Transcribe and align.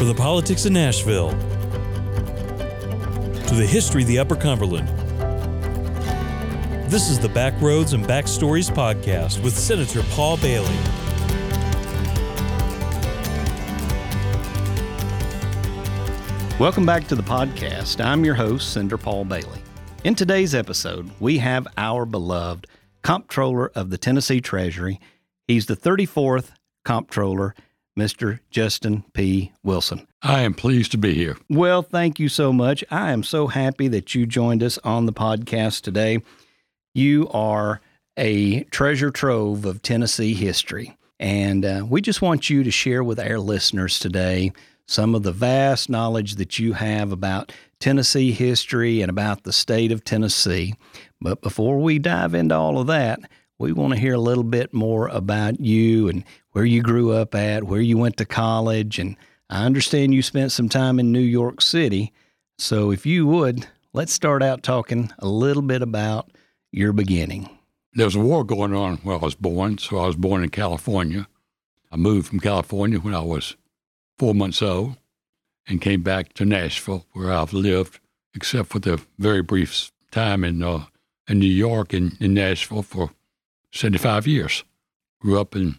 From 0.00 0.08
the 0.08 0.14
politics 0.14 0.64
of 0.64 0.72
Nashville 0.72 1.32
to 3.32 3.54
the 3.54 3.66
history 3.70 4.00
of 4.00 4.08
the 4.08 4.18
Upper 4.18 4.34
Cumberland. 4.34 4.88
This 6.90 7.10
is 7.10 7.18
the 7.18 7.28
Backroads 7.28 7.92
and 7.92 8.02
Backstories 8.06 8.70
podcast 8.70 9.44
with 9.44 9.54
Senator 9.54 10.02
Paul 10.04 10.38
Bailey. 10.38 10.74
Welcome 16.58 16.86
back 16.86 17.06
to 17.08 17.14
the 17.14 17.22
podcast. 17.22 18.02
I'm 18.02 18.24
your 18.24 18.36
host, 18.36 18.72
Senator 18.72 18.96
Paul 18.96 19.26
Bailey. 19.26 19.60
In 20.04 20.14
today's 20.14 20.54
episode, 20.54 21.10
we 21.20 21.36
have 21.36 21.68
our 21.76 22.06
beloved 22.06 22.66
Comptroller 23.02 23.70
of 23.74 23.90
the 23.90 23.98
Tennessee 23.98 24.40
Treasury. 24.40 24.98
He's 25.46 25.66
the 25.66 25.76
34th 25.76 26.52
Comptroller, 26.86 27.54
Mr. 28.00 28.40
Justin 28.50 29.04
P. 29.12 29.52
Wilson. 29.62 30.06
I 30.22 30.40
am 30.40 30.54
pleased 30.54 30.90
to 30.92 30.98
be 30.98 31.12
here. 31.12 31.36
Well, 31.50 31.82
thank 31.82 32.18
you 32.18 32.30
so 32.30 32.50
much. 32.50 32.82
I 32.90 33.12
am 33.12 33.22
so 33.22 33.46
happy 33.48 33.88
that 33.88 34.14
you 34.14 34.24
joined 34.24 34.62
us 34.62 34.78
on 34.78 35.04
the 35.04 35.12
podcast 35.12 35.82
today. 35.82 36.22
You 36.94 37.28
are 37.28 37.82
a 38.16 38.64
treasure 38.64 39.10
trove 39.10 39.66
of 39.66 39.82
Tennessee 39.82 40.32
history. 40.32 40.96
And 41.18 41.64
uh, 41.66 41.84
we 41.86 42.00
just 42.00 42.22
want 42.22 42.48
you 42.48 42.64
to 42.64 42.70
share 42.70 43.04
with 43.04 43.20
our 43.20 43.38
listeners 43.38 43.98
today 43.98 44.52
some 44.86 45.14
of 45.14 45.22
the 45.22 45.32
vast 45.32 45.90
knowledge 45.90 46.36
that 46.36 46.58
you 46.58 46.72
have 46.72 47.12
about 47.12 47.52
Tennessee 47.78 48.32
history 48.32 49.02
and 49.02 49.10
about 49.10 49.44
the 49.44 49.52
state 49.52 49.92
of 49.92 50.04
Tennessee. 50.04 50.74
But 51.20 51.42
before 51.42 51.78
we 51.78 51.98
dive 51.98 52.34
into 52.34 52.56
all 52.56 52.78
of 52.78 52.86
that, 52.86 53.20
we 53.60 53.72
want 53.72 53.92
to 53.92 54.00
hear 54.00 54.14
a 54.14 54.18
little 54.18 54.42
bit 54.42 54.72
more 54.72 55.08
about 55.08 55.60
you 55.60 56.08
and 56.08 56.24
where 56.52 56.64
you 56.64 56.82
grew 56.82 57.12
up 57.12 57.34
at, 57.34 57.64
where 57.64 57.80
you 57.80 57.98
went 57.98 58.16
to 58.16 58.24
college. 58.24 58.98
And 58.98 59.16
I 59.50 59.66
understand 59.66 60.14
you 60.14 60.22
spent 60.22 60.50
some 60.50 60.70
time 60.70 60.98
in 60.98 61.12
New 61.12 61.20
York 61.20 61.60
City. 61.60 62.12
So 62.58 62.90
if 62.90 63.04
you 63.04 63.26
would, 63.26 63.68
let's 63.92 64.14
start 64.14 64.42
out 64.42 64.62
talking 64.62 65.12
a 65.18 65.28
little 65.28 65.62
bit 65.62 65.82
about 65.82 66.30
your 66.72 66.94
beginning. 66.94 67.50
There 67.92 68.06
was 68.06 68.16
a 68.16 68.20
war 68.20 68.44
going 68.44 68.74
on 68.74 68.96
where 68.98 69.16
I 69.16 69.20
was 69.20 69.34
born, 69.34 69.76
so 69.76 69.98
I 69.98 70.06
was 70.06 70.16
born 70.16 70.42
in 70.42 70.48
California. 70.48 71.28
I 71.92 71.96
moved 71.96 72.28
from 72.28 72.40
California 72.40 72.98
when 72.98 73.14
I 73.14 73.20
was 73.20 73.56
four 74.18 74.34
months 74.34 74.62
old 74.62 74.96
and 75.66 75.82
came 75.82 76.02
back 76.02 76.32
to 76.34 76.46
Nashville, 76.46 77.04
where 77.12 77.30
I've 77.30 77.52
lived, 77.52 78.00
except 78.34 78.70
for 78.70 78.78
the 78.78 79.02
very 79.18 79.42
brief 79.42 79.92
time 80.10 80.44
in, 80.44 80.62
uh, 80.62 80.84
in 81.28 81.40
New 81.40 81.46
York 81.46 81.92
and 81.92 82.16
in 82.20 82.32
Nashville 82.32 82.82
for 82.82 83.10
75 83.72 84.26
years. 84.26 84.64
Grew 85.20 85.40
up 85.40 85.54
in 85.54 85.76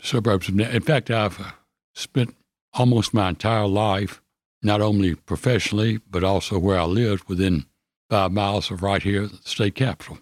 suburbs 0.00 0.48
of, 0.48 0.58
in 0.58 0.82
fact, 0.82 1.10
I've 1.10 1.40
uh, 1.40 1.52
spent 1.94 2.34
almost 2.72 3.14
my 3.14 3.28
entire 3.28 3.66
life, 3.66 4.20
not 4.62 4.80
only 4.80 5.14
professionally, 5.14 6.00
but 6.10 6.24
also 6.24 6.58
where 6.58 6.78
I 6.78 6.84
lived 6.84 7.28
within 7.28 7.66
five 8.08 8.32
miles 8.32 8.70
of 8.70 8.82
right 8.82 9.02
here, 9.02 9.26
the 9.26 9.38
state 9.44 9.74
capital. 9.74 10.18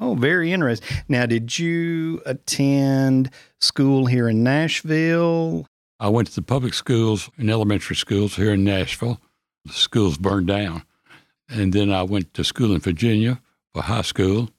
Oh, 0.00 0.14
very 0.14 0.52
interesting. 0.52 0.88
Now, 1.08 1.26
did 1.26 1.58
you 1.58 2.22
attend 2.24 3.30
school 3.60 4.06
here 4.06 4.28
in 4.28 4.44
Nashville? 4.44 5.66
I 5.98 6.08
went 6.08 6.28
to 6.28 6.34
the 6.34 6.42
public 6.42 6.74
schools 6.74 7.28
and 7.36 7.50
elementary 7.50 7.96
schools 7.96 8.36
here 8.36 8.52
in 8.52 8.62
Nashville. 8.62 9.20
The 9.64 9.72
schools 9.72 10.16
burned 10.16 10.46
down. 10.46 10.84
And 11.48 11.72
then 11.72 11.90
I 11.92 12.04
went 12.04 12.32
to 12.34 12.44
school 12.44 12.72
in 12.72 12.80
Virginia 12.80 13.40
for 13.74 13.82
high 13.82 14.02
school, 14.02 14.50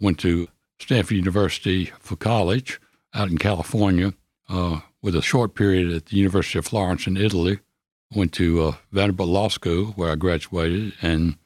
went 0.00 0.18
to 0.20 0.48
Stanford 0.78 1.16
University 1.16 1.86
for 1.98 2.16
college 2.16 2.80
out 3.14 3.30
in 3.30 3.38
California 3.38 4.12
uh, 4.48 4.80
with 5.02 5.14
a 5.14 5.22
short 5.22 5.54
period 5.54 5.92
at 5.92 6.06
the 6.06 6.16
University 6.16 6.58
of 6.58 6.66
Florence 6.66 7.06
in 7.06 7.16
Italy. 7.16 7.60
Went 8.14 8.32
to 8.34 8.62
uh, 8.62 8.72
Vanderbilt 8.92 9.28
Law 9.28 9.48
School 9.48 9.86
where 9.96 10.12
I 10.12 10.14
graduated, 10.14 10.92
and 11.02 11.36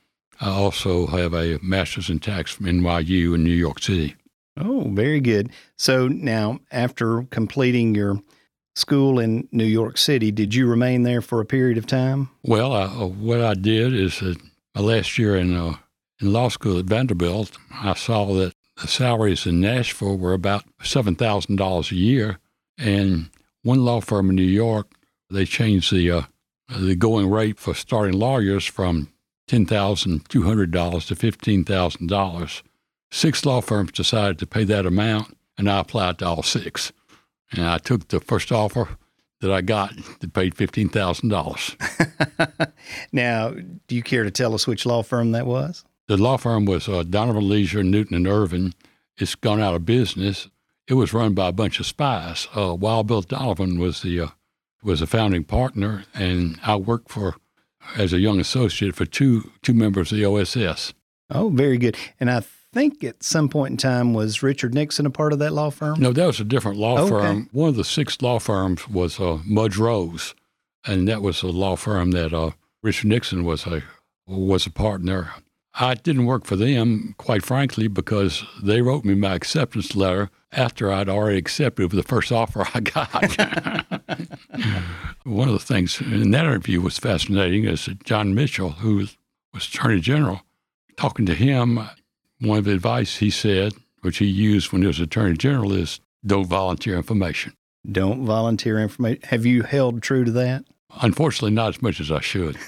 I 0.41 0.51
also 0.51 1.07
have 1.07 1.33
a 1.33 1.59
master's 1.63 2.11
in 2.11 2.19
tax 2.19 2.53
from 2.53 2.67
NYU 2.67 3.35
in 3.35 3.45
New 3.45 3.51
York 3.51 3.81
City. 3.81 4.17
Oh, 4.61 4.91
very 4.91 5.21
good. 5.21 5.51
So 5.77 6.09
now, 6.09 6.61
after 6.71 7.23
completing 7.31 7.95
your 7.95 8.21
school 8.79 9.19
in 9.19 9.49
New 9.53 9.65
York 9.65 9.99
City. 9.99 10.31
Did 10.31 10.55
you 10.55 10.67
remain 10.67 11.03
there 11.03 11.21
for 11.21 11.41
a 11.41 11.45
period 11.45 11.77
of 11.77 11.87
time? 11.87 12.31
Well, 12.43 12.73
I, 12.73 12.85
uh, 12.85 13.07
what 13.07 13.41
I 13.41 13.55
did 13.55 13.93
is 13.93 14.23
uh, 14.23 14.35
my 14.75 14.81
last 14.81 15.19
year 15.19 15.37
in 15.37 15.55
uh, 15.55 15.75
in 16.21 16.33
law 16.33 16.49
school 16.49 16.79
at 16.79 16.87
Vanderbilt, 16.87 17.57
I 17.73 17.95
saw 17.95 18.27
that 18.35 18.53
salaries 18.87 19.47
in 19.47 19.61
Nashville 19.61 20.17
were 20.17 20.35
about 20.35 20.65
seven 20.83 21.15
thousand 21.15 21.57
dollars 21.57 21.91
a 21.91 21.97
year, 21.97 22.39
and 22.77 23.31
one 23.63 23.85
law 23.85 24.01
firm 24.01 24.31
in 24.31 24.37
New 24.37 24.43
York 24.43 24.93
they 25.31 25.45
changed 25.45 25.93
the 25.93 26.11
uh, 26.11 26.23
the 26.69 26.95
going 26.95 27.31
rate 27.31 27.59
for 27.59 27.75
starting 27.75 28.19
lawyers 28.19 28.65
from 28.65 29.09
ten 29.47 29.67
thousand 29.67 30.29
two 30.29 30.43
hundred 30.43 30.71
dollars 30.71 31.07
to 31.07 31.17
fifteen 31.17 31.65
thousand 31.65 32.09
dollars. 32.09 32.63
Six 33.11 33.45
law 33.47 33.61
firms 33.61 33.93
decided 33.93 34.39
to 34.39 34.47
pay 34.47 34.65
that 34.65 34.87
amount, 34.87 35.37
and 35.57 35.71
I 35.71 35.81
applied 35.81 36.19
to 36.19 36.27
all 36.27 36.43
six. 36.43 36.93
And 37.53 37.65
I 37.65 37.79
took 37.79 38.09
the 38.09 38.21
first 38.21 38.53
offer 38.53 38.99
that 39.41 39.51
I 39.51 39.63
got 39.63 39.95
that 40.21 40.33
paid 40.33 40.55
fifteen 40.55 40.89
thousand 40.89 41.31
dollars. 41.31 41.77
now, 43.13 43.51
do 43.51 43.95
you 43.95 44.03
care 44.03 44.25
to 44.25 44.31
tell 44.31 44.55
us 44.55 44.67
which 44.67 44.87
law 44.87 45.03
firm 45.03 45.33
that 45.33 45.47
was? 45.47 45.85
The 46.09 46.17
law 46.17 46.39
firm 46.39 46.65
was 46.65 46.89
uh, 46.89 47.03
Donovan 47.03 47.49
Leisure, 47.49 47.85
Newton 47.85 48.17
and 48.17 48.27
Irvin. 48.27 48.73
It's 49.19 49.35
gone 49.35 49.61
out 49.61 49.75
of 49.75 49.85
business. 49.85 50.49
It 50.87 50.95
was 50.95 51.13
run 51.13 51.35
by 51.35 51.49
a 51.49 51.53
bunch 51.53 51.81
of 51.81 51.87
spies. 51.87 52.49
Uh, 52.57 52.75
Wild 52.75 53.07
Bill 53.07 53.21
Donovan 53.21 53.79
was 53.79 54.01
the 54.01 54.21
uh, 54.21 54.29
was 54.83 55.03
a 55.03 55.07
founding 55.07 55.45
partner, 55.45 56.05
and 56.15 56.59
I 56.65 56.77
worked 56.77 57.11
for 57.11 57.37
as 57.97 58.15
a 58.15 58.21
young 58.21 58.41
associate 58.41 58.95
for 58.95 59.05
two 59.05 59.51
two 59.61 59.75
members 59.75 60.11
of 60.11 60.19
the 60.19 60.25
OSS. 60.25 60.95
Oh, 61.31 61.51
very 61.51 61.77
good. 61.77 61.97
And 62.19 62.31
I 62.31 62.41
think 62.73 63.05
at 63.05 63.23
some 63.23 63.51
point 63.51 63.73
in 63.73 63.77
time 63.77 64.15
was 64.15 64.43
Richard 64.43 64.73
Nixon 64.73 65.05
a 65.05 65.11
part 65.11 65.35
of 65.35 65.39
that 65.41 65.53
law 65.53 65.71
firm? 65.71 66.01
No, 66.01 66.13
that 66.13 66.27
was 66.27 66.41
a 66.41 66.45
different 66.45 66.79
law 66.79 67.01
okay. 67.01 67.11
firm. 67.11 67.49
One 67.53 67.69
of 67.69 67.77
the 67.77 67.85
six 67.85 68.23
law 68.23 68.39
firms 68.39 68.89
was 68.89 69.21
uh, 69.21 69.41
Mudge 69.45 69.77
Rose, 69.77 70.35
and 70.87 71.07
that 71.07 71.21
was 71.21 71.43
a 71.43 71.49
law 71.49 71.77
firm 71.77 72.13
that 72.13 72.33
uh, 72.33 72.53
Richard 72.83 73.09
Nixon 73.09 73.45
was 73.45 73.67
a 73.67 73.83
was 74.27 74.65
a 74.65 74.71
partner. 74.71 75.33
I 75.81 75.95
didn't 75.95 76.27
work 76.27 76.45
for 76.45 76.57
them, 76.57 77.15
quite 77.19 77.45
frankly, 77.45 77.87
because 77.87 78.45
they 78.61 78.83
wrote 78.83 79.05
me 79.05 79.15
my 79.15 79.35
acceptance 79.35 79.95
letter 79.95 80.29
after 80.51 80.91
I'd 80.91 81.09
already 81.09 81.39
accepted 81.39 81.91
the 81.91 82.03
first 82.03 82.33
offer 82.33 82.67
I 82.75 82.81
got. 82.81 83.13
One 85.25 85.49
of 85.49 85.55
the 85.55 85.61
things 85.61 86.01
in 86.01 86.33
that 86.33 86.47
interview 86.47 86.81
was 86.81 86.99
fascinating 86.99 87.65
is 87.65 87.87
that 87.87 88.03
John 88.03 88.35
Mitchell, 88.35 88.71
who 88.71 88.97
was, 88.97 89.17
was 89.55 89.69
Attorney 89.69 90.01
General, 90.01 90.43
talking 90.97 91.27
to 91.27 91.35
him, 91.35 91.79
one 92.41 92.59
of 92.59 92.65
the 92.65 92.73
advice 92.73 93.19
he 93.19 93.31
said, 93.31 93.75
which 94.01 94.19
he 94.19 94.27
used 94.27 94.73
when 94.73 94.83
he 94.83 94.89
was 94.89 94.99
Attorney 94.99 95.37
General, 95.37 95.73
is 95.73 96.01
don't 96.27 96.47
volunteer 96.47 96.97
information. 96.97 97.53
Don't 97.91 98.27
volunteer 98.27 98.81
information. 98.81 99.23
Have 99.25 99.47
you 99.47 99.63
held 99.63 100.03
true 100.03 100.25
to 100.25 100.33
that? 100.33 100.65
Unfortunately, 101.03 101.53
not 101.53 101.69
as 101.69 101.83
much 101.83 102.01
as 102.01 102.11
I 102.11 102.21
should. 102.21 102.57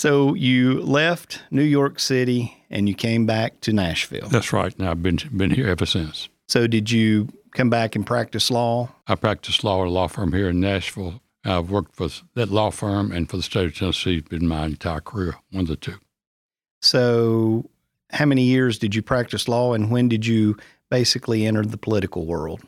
so 0.00 0.34
you 0.34 0.80
left 0.80 1.42
New 1.50 1.62
York 1.62 2.00
City 2.00 2.56
and 2.70 2.88
you 2.88 2.94
came 2.94 3.26
back 3.26 3.60
to 3.60 3.72
Nashville. 3.72 4.28
That's 4.28 4.50
right. 4.50 4.76
Now 4.78 4.92
I've 4.92 5.02
been 5.02 5.18
been 5.36 5.50
here 5.50 5.68
ever 5.68 5.84
since. 5.84 6.30
So 6.48 6.66
did 6.66 6.90
you 6.90 7.28
come 7.52 7.68
back 7.68 7.94
and 7.94 8.06
practice 8.06 8.50
law? 8.50 8.88
I 9.06 9.14
practiced 9.14 9.62
law 9.62 9.82
at 9.82 9.88
a 9.88 9.90
law 9.90 10.08
firm 10.08 10.32
here 10.32 10.48
in 10.48 10.58
Nashville. 10.58 11.20
I've 11.44 11.70
worked 11.70 11.96
for 11.96 12.08
that 12.34 12.50
law 12.50 12.70
firm 12.70 13.12
and 13.12 13.28
for 13.28 13.36
the 13.36 13.42
state 13.42 13.66
of 13.66 13.74
Tennessee 13.74 14.20
been 14.20 14.48
my 14.48 14.64
entire 14.64 15.00
career, 15.00 15.36
one 15.50 15.62
of 15.62 15.68
the 15.68 15.76
two. 15.76 15.96
So, 16.80 17.68
how 18.10 18.24
many 18.24 18.42
years 18.42 18.78
did 18.78 18.94
you 18.94 19.02
practice 19.02 19.48
law 19.48 19.74
and 19.74 19.90
when 19.90 20.08
did 20.08 20.24
you 20.24 20.56
basically 20.90 21.46
enter 21.46 21.64
the 21.64 21.76
political 21.76 22.24
world? 22.24 22.62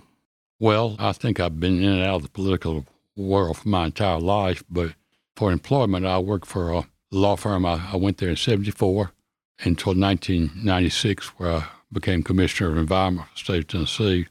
Well, 0.61 0.97
I 0.99 1.13
think 1.13 1.41
I've 1.41 1.59
been 1.59 1.83
in 1.83 1.89
and 1.89 2.03
out 2.03 2.17
of 2.17 2.23
the 2.25 2.29
political 2.29 2.85
world 3.17 3.57
for 3.57 3.69
my 3.69 3.87
entire 3.87 4.21
life, 4.21 4.63
but 4.71 4.93
for 5.35 5.51
employment, 5.51 6.07
I 6.07 6.19
worked 6.19 6.47
for 6.47 6.73
a 6.73 6.85
law 7.13 7.37
firm. 7.37 7.65
I, 7.65 7.91
I 7.93 7.97
went 7.97 8.19
there 8.19 8.31
in 8.31 8.37
74 8.37 9.13
until 9.61 9.95
1996, 9.95 11.29
where 11.39 11.53
I 11.53 11.65
became 11.93 12.23
Commissioner 12.23 12.71
of 12.71 12.79
Environment 12.79 13.29
for 13.29 13.35
the 13.35 13.39
state 13.39 13.59
of 13.59 13.69
Tennessee, 13.69 14.27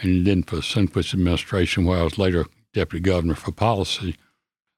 and 0.00 0.26
then 0.26 0.42
for 0.42 0.56
the 0.56 0.62
Sundquist 0.62 1.14
administration, 1.14 1.84
where 1.84 1.98
I 1.98 2.04
was 2.04 2.18
later 2.18 2.46
Deputy 2.74 3.02
Governor 3.02 3.34
for 3.34 3.50
Policy. 3.52 4.16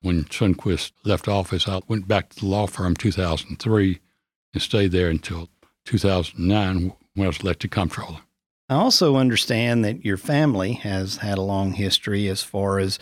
When 0.03 0.25
Sundquist 0.25 0.93
left 1.05 1.29
office, 1.29 1.69
I 1.69 1.81
went 1.87 2.09
back 2.09 2.31
to 2.31 2.41
the 2.41 2.47
law 2.47 2.67
firm 2.67 2.93
in 2.93 2.95
2003 2.95 4.01
and 4.55 4.63
stayed 4.63 4.93
there 4.93 5.11
until 5.11 5.49
2009 5.85 6.95
when 7.15 7.25
I 7.25 7.29
was 7.29 7.41
elected 7.41 7.71
comptroller. 7.71 8.21
I 8.71 8.75
also 8.77 9.17
understand 9.17 9.85
that 9.85 10.05
your 10.05 10.17
family 10.17 10.75
has 10.75 11.19
had 11.19 11.37
a 11.37 11.43
long 11.43 11.73
history 11.73 12.29
as 12.29 12.43
far 12.43 12.79
as 12.79 12.99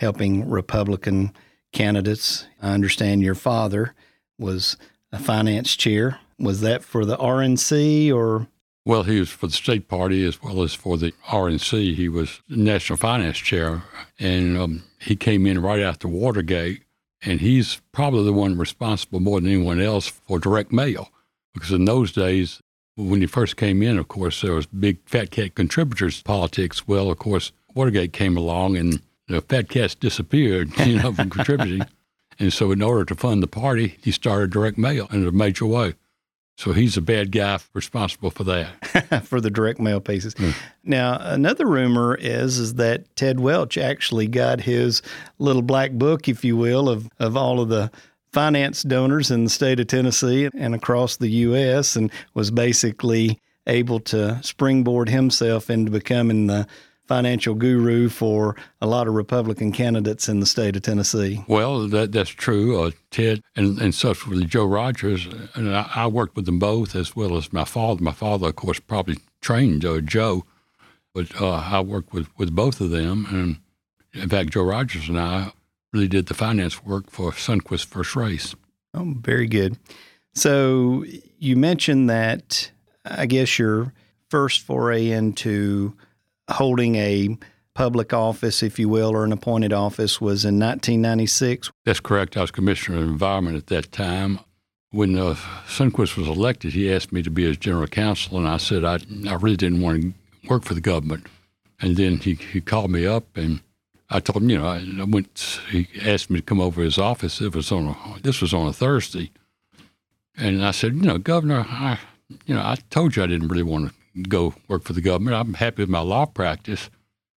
helping 0.00 0.50
Republican 0.50 1.32
candidates. 1.72 2.46
I 2.60 2.72
understand 2.72 3.22
your 3.22 3.34
father 3.34 3.94
was 4.38 4.76
a 5.12 5.18
finance 5.18 5.76
chair. 5.76 6.18
Was 6.38 6.60
that 6.60 6.82
for 6.82 7.04
the 7.04 7.16
RNC 7.16 8.12
or? 8.12 8.46
Well, 8.84 9.04
he 9.04 9.20
was 9.20 9.30
for 9.30 9.46
the 9.46 9.52
state 9.52 9.88
party 9.88 10.26
as 10.26 10.42
well 10.42 10.62
as 10.62 10.74
for 10.74 10.96
the 10.96 11.12
RNC. 11.28 11.94
He 11.94 12.08
was 12.08 12.40
national 12.48 12.96
finance 12.96 13.38
chair, 13.38 13.82
and 14.18 14.58
um, 14.58 14.82
he 14.98 15.14
came 15.14 15.46
in 15.46 15.62
right 15.62 15.80
after 15.80 16.08
Watergate, 16.08 16.82
and 17.22 17.40
he's 17.40 17.80
probably 17.92 18.24
the 18.24 18.32
one 18.32 18.58
responsible 18.58 19.20
more 19.20 19.40
than 19.40 19.50
anyone 19.50 19.80
else 19.80 20.08
for 20.08 20.40
direct 20.40 20.72
mail, 20.72 21.10
because 21.54 21.70
in 21.70 21.84
those 21.84 22.10
days, 22.10 22.60
when 22.96 23.20
he 23.20 23.26
first 23.26 23.56
came 23.56 23.82
in, 23.82 23.98
of 23.98 24.08
course, 24.08 24.40
there 24.42 24.54
was 24.54 24.66
big 24.66 24.98
fat 25.06 25.30
cat 25.30 25.54
contributors 25.54 26.18
to 26.18 26.24
politics. 26.24 26.88
Well, 26.88 27.10
of 27.10 27.18
course, 27.18 27.52
Watergate 27.74 28.12
came 28.12 28.36
along, 28.36 28.76
and 28.76 29.00
the 29.28 29.40
fat 29.40 29.68
cats 29.68 29.94
disappeared, 29.94 30.70
you 30.86 30.98
know, 30.98 31.12
from 31.12 31.30
contributing. 31.30 31.86
And 32.38 32.52
so, 32.52 32.72
in 32.72 32.82
order 32.82 33.04
to 33.04 33.14
fund 33.14 33.42
the 33.42 33.46
party, 33.46 33.98
he 34.02 34.10
started 34.10 34.50
direct 34.50 34.78
mail 34.78 35.08
in 35.12 35.26
a 35.26 35.32
major 35.32 35.66
way. 35.66 35.94
So 36.56 36.72
he's 36.72 36.96
a 36.96 37.02
bad 37.02 37.32
guy 37.32 37.58
responsible 37.72 38.30
for 38.30 38.44
that. 38.44 39.24
for 39.24 39.40
the 39.40 39.50
direct 39.50 39.80
mail 39.80 40.00
pieces. 40.00 40.34
Mm. 40.34 40.54
Now, 40.84 41.18
another 41.20 41.66
rumor 41.66 42.14
is 42.14 42.58
is 42.58 42.74
that 42.74 43.16
Ted 43.16 43.40
Welch 43.40 43.78
actually 43.78 44.28
got 44.28 44.60
his 44.60 45.02
little 45.38 45.62
black 45.62 45.92
book, 45.92 46.28
if 46.28 46.44
you 46.44 46.56
will, 46.56 46.88
of, 46.88 47.08
of 47.18 47.36
all 47.36 47.60
of 47.60 47.68
the 47.68 47.90
finance 48.32 48.82
donors 48.82 49.30
in 49.30 49.44
the 49.44 49.50
state 49.50 49.80
of 49.80 49.86
Tennessee 49.86 50.48
and 50.56 50.74
across 50.74 51.16
the 51.16 51.28
U.S. 51.28 51.96
and 51.96 52.10
was 52.34 52.50
basically 52.50 53.40
able 53.66 54.00
to 54.00 54.42
springboard 54.42 55.08
himself 55.08 55.70
into 55.70 55.90
becoming 55.90 56.46
the 56.46 56.66
financial 57.06 57.54
guru 57.54 58.08
for 58.08 58.56
a 58.80 58.86
lot 58.86 59.08
of 59.08 59.14
Republican 59.14 59.72
candidates 59.72 60.28
in 60.28 60.40
the 60.40 60.46
state 60.46 60.76
of 60.76 60.82
Tennessee. 60.82 61.44
Well, 61.48 61.88
that, 61.88 62.12
that's 62.12 62.30
true. 62.30 62.80
Uh, 62.80 62.90
Ted 63.10 63.42
and, 63.56 63.80
and 63.80 63.94
subsequently 63.94 64.46
Joe 64.46 64.66
Rogers, 64.66 65.26
and 65.54 65.74
I, 65.74 65.90
I, 65.94 66.06
worked 66.06 66.36
with 66.36 66.46
them 66.46 66.58
both 66.58 66.94
as 66.94 67.14
well 67.16 67.36
as 67.36 67.52
my 67.52 67.64
father. 67.64 68.02
My 68.02 68.12
father, 68.12 68.48
of 68.48 68.56
course, 68.56 68.80
probably 68.80 69.18
trained 69.40 69.84
uh, 69.84 70.00
Joe, 70.00 70.44
but 71.14 71.40
uh, 71.40 71.54
I 71.54 71.80
worked 71.80 72.12
with, 72.12 72.28
with 72.38 72.54
both 72.54 72.80
of 72.80 72.90
them. 72.90 73.26
And 73.30 74.22
in 74.22 74.28
fact, 74.28 74.50
Joe 74.50 74.62
Rogers 74.62 75.08
and 75.08 75.18
I 75.18 75.52
really 75.92 76.08
did 76.08 76.26
the 76.26 76.34
finance 76.34 76.84
work 76.84 77.10
for 77.10 77.32
Sundquist 77.32 77.86
First 77.86 78.16
Race. 78.16 78.54
Oh, 78.94 79.14
very 79.20 79.46
good. 79.46 79.78
So 80.34 81.04
you 81.38 81.56
mentioned 81.56 82.08
that 82.08 82.70
I 83.04 83.26
guess 83.26 83.58
your 83.58 83.92
first 84.30 84.60
foray 84.60 85.10
into 85.10 85.94
holding 86.52 86.96
a 86.96 87.36
public 87.74 88.12
office, 88.12 88.62
if 88.62 88.78
you 88.78 88.88
will, 88.88 89.10
or 89.10 89.24
an 89.24 89.32
appointed 89.32 89.72
office 89.72 90.20
was 90.20 90.44
in 90.44 90.58
1996. 90.58 91.70
That's 91.84 92.00
correct. 92.00 92.36
I 92.36 92.42
was 92.42 92.50
Commissioner 92.50 92.98
of 92.98 93.04
Environment 93.04 93.56
at 93.56 93.66
that 93.68 93.92
time. 93.92 94.40
When 94.90 95.16
uh, 95.16 95.36
Sundquist 95.66 96.18
was 96.18 96.28
elected, 96.28 96.74
he 96.74 96.92
asked 96.92 97.12
me 97.12 97.22
to 97.22 97.30
be 97.30 97.44
his 97.44 97.56
general 97.56 97.86
counsel, 97.86 98.36
and 98.36 98.46
I 98.46 98.58
said 98.58 98.84
I, 98.84 98.98
I 99.26 99.34
really 99.34 99.56
didn't 99.56 99.80
want 99.80 100.02
to 100.02 100.12
work 100.48 100.64
for 100.64 100.74
the 100.74 100.82
government. 100.82 101.26
And 101.80 101.96
then 101.96 102.18
he, 102.18 102.34
he 102.34 102.60
called 102.60 102.90
me 102.90 103.06
up, 103.06 103.24
and 103.34 103.60
I 104.10 104.20
told 104.20 104.42
him, 104.42 104.50
you 104.50 104.58
know, 104.58 104.66
I, 104.66 104.84
I 105.00 105.04
went. 105.04 105.60
He 105.70 105.88
asked 106.04 106.28
me 106.28 106.40
to 106.40 106.44
come 106.44 106.60
over 106.60 106.82
his 106.82 106.98
office. 106.98 107.40
It 107.40 107.54
was 107.54 107.72
on 107.72 107.88
a, 107.88 108.20
this 108.20 108.42
was 108.42 108.52
on 108.52 108.68
a 108.68 108.72
Thursday, 108.72 109.30
and 110.36 110.64
I 110.64 110.72
said, 110.72 110.94
you 110.94 111.02
know, 111.02 111.16
Governor, 111.16 111.64
I, 111.66 111.98
you 112.44 112.54
know, 112.54 112.60
I 112.60 112.76
told 112.90 113.16
you 113.16 113.22
I 113.22 113.26
didn't 113.26 113.48
really 113.48 113.62
want 113.62 113.88
to 113.88 113.94
go 114.28 114.54
work 114.68 114.84
for 114.84 114.92
the 114.92 115.00
government. 115.00 115.36
I'm 115.36 115.54
happy 115.54 115.82
with 115.82 115.88
my 115.88 116.00
law 116.00 116.26
practice. 116.26 116.90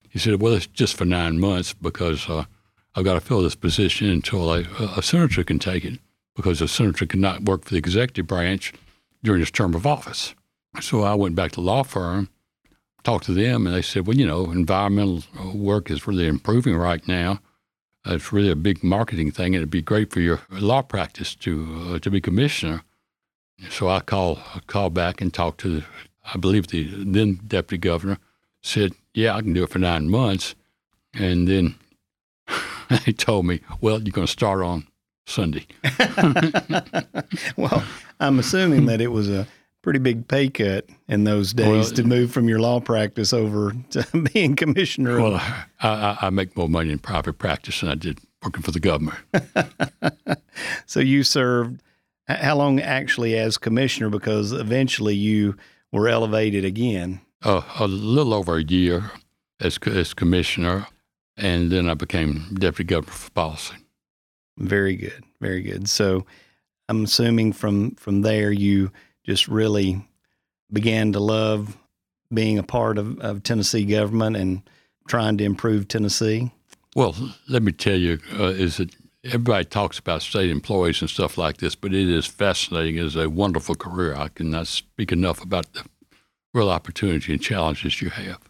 He 0.09 0.19
said, 0.19 0.41
well, 0.41 0.55
it's 0.55 0.67
just 0.67 0.97
for 0.97 1.05
nine 1.05 1.41
months 1.41 1.75
because 1.75 2.29
uh, 2.29 2.44
I've 2.94 3.05
got 3.05 3.15
to 3.15 3.21
fill 3.21 3.43
this 3.43 3.56
position 3.56 4.09
until 4.09 4.53
a, 4.53 4.61
a 4.97 5.03
senator 5.03 5.43
can 5.43 5.59
take 5.59 5.85
it 5.85 5.99
because 6.37 6.61
a 6.61 6.69
senator 6.69 7.06
cannot 7.06 7.43
work 7.44 7.65
for 7.65 7.71
the 7.71 7.79
executive 7.79 8.26
branch 8.26 8.73
during 9.23 9.41
his 9.41 9.50
term 9.50 9.75
of 9.75 9.87
office. 9.87 10.35
So 10.81 11.03
I 11.03 11.15
went 11.15 11.35
back 11.35 11.53
to 11.53 11.56
the 11.56 11.67
law 11.67 11.82
firm, 11.82 12.29
talked 13.03 13.27
to 13.27 13.35
them, 13.35 13.67
and 13.67 13.75
they 13.75 13.82
said, 13.82 14.06
well, 14.06 14.17
you 14.17 14.27
know, 14.27 14.50
environmental 14.50 15.23
work 15.55 15.91
is 15.91 16.06
really 16.06 16.27
improving 16.27 16.77
right 16.77 17.06
now. 17.06 17.41
It's 18.06 18.32
really 18.32 18.50
a 18.50 18.56
big 18.56 18.85
marketing 18.85 19.31
thing, 19.31 19.55
and 19.55 19.56
it'd 19.56 19.70
be 19.70 19.81
great 19.81 20.12
for 20.12 20.20
your 20.20 20.43
law 20.50 20.82
practice 20.82 21.35
to 21.37 21.94
uh, 21.94 21.99
to 22.00 22.11
be 22.11 22.20
commissioner. 22.20 22.82
So 23.70 23.88
I 23.88 24.00
call 24.00 24.41
call 24.67 24.91
back 24.91 25.20
and 25.23 25.32
talk 25.32 25.56
to 25.59 25.81
the 25.81 25.85
I 26.32 26.38
believe 26.38 26.69
the 26.69 26.85
then 26.85 27.41
deputy 27.47 27.79
governor 27.79 28.19
said, 28.62 28.93
"Yeah, 29.12 29.35
I 29.35 29.43
can 29.43 29.53
do 29.53 29.65
it 29.65 29.71
for 29.71 29.79
nine 29.79 30.09
months," 30.09 30.55
and 31.12 31.47
then 31.49 31.75
he 33.05 33.12
told 33.12 33.47
me, 33.47 33.61
"Well, 33.81 34.00
you're 34.00 34.12
going 34.12 34.26
to 34.26 34.32
start 34.32 34.62
on 34.62 34.87
Sunday." 35.26 35.67
well, 37.56 37.85
I'm 38.21 38.38
assuming 38.38 38.87
that 38.87 39.00
it 39.00 39.09
was 39.09 39.29
a 39.29 39.47
pretty 39.82 39.99
big 39.99 40.26
pay 40.29 40.49
cut 40.49 40.87
in 41.09 41.25
those 41.25 41.53
days 41.53 41.69
well, 41.69 41.91
to 41.91 42.05
move 42.05 42.32
from 42.32 42.49
your 42.49 42.59
law 42.59 42.81
practice 42.81 43.35
over 43.35 43.75
to 43.91 44.06
being 44.32 44.56
commissioner. 44.56 45.20
Well, 45.20 45.35
I, 45.81 46.19
I 46.23 46.31
make 46.31 46.56
more 46.56 46.70
money 46.70 46.91
in 46.91 46.99
private 46.99 47.35
practice 47.35 47.81
than 47.81 47.91
I 47.91 47.94
did 47.94 48.19
working 48.43 48.62
for 48.62 48.70
the 48.70 48.81
government. 48.81 49.19
so 50.87 51.00
you 51.00 51.23
served 51.23 51.82
how 52.27 52.56
long 52.56 52.81
actually 52.81 53.37
as 53.37 53.59
commissioner? 53.59 54.09
Because 54.09 54.53
eventually 54.53 55.15
you 55.15 55.56
were 55.94 56.08
elevated 56.08 56.64
again? 56.64 57.20
Uh, 57.43 57.62
a 57.79 57.87
little 57.87 58.35
over 58.35 58.56
a 58.56 58.64
year 58.64 59.12
as, 59.61 59.79
as 59.87 60.12
commissioner, 60.12 60.88
and 61.37 61.70
then 61.70 61.88
I 61.88 61.94
became 61.94 62.55
deputy 62.55 62.88
governor 62.88 63.12
for 63.12 63.31
policy. 63.31 63.76
Very 64.58 64.96
good, 64.96 65.25
very 65.41 65.62
good. 65.62 65.88
So 65.88 66.26
I'm 66.88 67.05
assuming 67.05 67.52
from 67.52 67.93
from 67.93 68.23
there 68.23 68.50
you 68.50 68.91
just 69.25 69.49
really 69.49 70.06
began 70.73 71.12
to 71.12 71.20
love 71.20 71.76
being 72.32 72.58
a 72.58 72.62
part 72.62 72.99
of, 72.99 73.19
of 73.20 73.43
Tennessee 73.43 73.85
government 73.85 74.37
and 74.37 74.62
trying 75.08 75.38
to 75.38 75.44
improve 75.44 75.87
Tennessee. 75.87 76.50
Well, 76.96 77.14
let 77.49 77.62
me 77.62 77.73
tell 77.73 77.96
you, 77.96 78.19
uh, 78.38 78.44
is 78.44 78.79
that 78.79 78.91
everybody 79.25 79.65
talks 79.65 79.99
about 79.99 80.23
state 80.23 80.50
employees 80.50 81.00
and 81.00 81.11
stuff 81.11 81.38
like 81.38 81.56
this, 81.56 81.75
but 81.75 81.94
it 81.94 82.09
is 82.09 82.26
fascinating. 82.26 82.97
It 82.97 83.05
is 83.05 83.17
a 83.17 83.29
wonderful 83.29 83.75
career. 83.75 84.15
I 84.15 84.29
cannot 84.29 84.67
speak 84.67 85.12
enough 85.12 85.43
about 85.43 85.73
the 85.73 85.85
real 86.53 86.71
opportunity 86.71 87.32
and 87.32 87.43
challenges 87.43 88.03
you 88.03 88.11
have. 88.11 88.41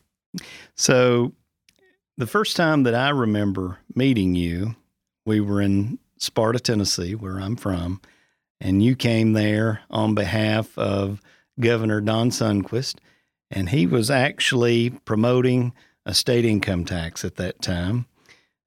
So, 0.75 1.33
the 2.17 2.27
first 2.27 2.57
time 2.57 2.85
that 2.85 2.95
I 2.95 3.09
remember 3.11 3.79
meeting 3.95 4.35
you, 4.35 4.77
we 5.27 5.41
were 5.41 5.61
in 5.61 5.99
Sparta, 6.19 6.61
Tennessee, 6.61 7.15
where 7.15 7.39
I'm 7.39 7.57
from, 7.57 8.01
and 8.61 8.83
you 8.83 8.95
came 8.95 9.33
there 9.33 9.81
on 9.91 10.15
behalf 10.15 10.77
of 10.79 11.21
Governor 11.59 12.01
Don 12.01 12.31
Sundquist, 12.31 12.97
and 13.51 13.69
he 13.69 13.87
was 13.87 14.11
actually 14.11 14.91
promoting 14.91 15.73
a 16.07 16.15
state 16.15 16.45
income 16.45 16.85
tax 16.85 17.25
at 17.25 17.37
that 17.37 17.63
time. 17.63 18.07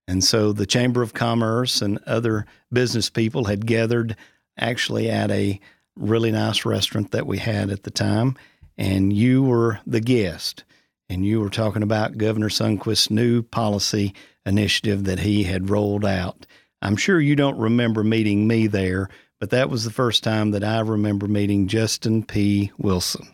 And 0.08 0.24
so 0.24 0.54
the 0.54 0.66
Chamber 0.66 1.02
of 1.02 1.14
Commerce 1.14 1.82
and 1.82 2.00
other 2.06 2.46
business 2.72 3.10
people 3.10 3.46
had 3.46 3.66
gathered 3.66 4.16
actually 4.58 5.10
at 5.10 5.30
a 5.32 5.60
really 5.96 6.32
nice 6.32 6.66
restaurant 6.66 7.12
that 7.12 7.28
we 7.28 7.38
had 7.38 7.70
at 7.70 7.84
the 7.84 7.92
time. 7.92 8.38
And 8.78 9.12
you 9.12 9.44
were 9.44 9.80
the 9.86 10.00
guest. 10.00 10.64
And 11.10 11.26
you 11.26 11.40
were 11.40 11.50
talking 11.50 11.84
about 11.84 12.18
Governor 12.18 12.50
Sundquist's 12.50 13.10
new 13.10 13.42
policy 13.42 14.14
initiative 14.46 15.06
that 15.06 15.20
he 15.20 15.44
had 15.44 15.70
rolled 15.70 16.06
out. 16.06 16.46
I'm 16.82 16.96
sure 16.96 17.20
you 17.20 17.36
don't 17.36 17.58
remember 17.58 18.04
meeting 18.04 18.48
me 18.48 18.68
there, 18.68 19.10
but 19.40 19.50
that 19.50 19.70
was 19.70 19.84
the 19.84 19.92
first 19.92 20.24
time 20.24 20.52
that 20.52 20.64
I 20.64 20.80
remember 20.82 21.28
meeting 21.28 21.68
Justin 21.68 22.24
P. 22.24 22.72
Wilson. 22.78 23.28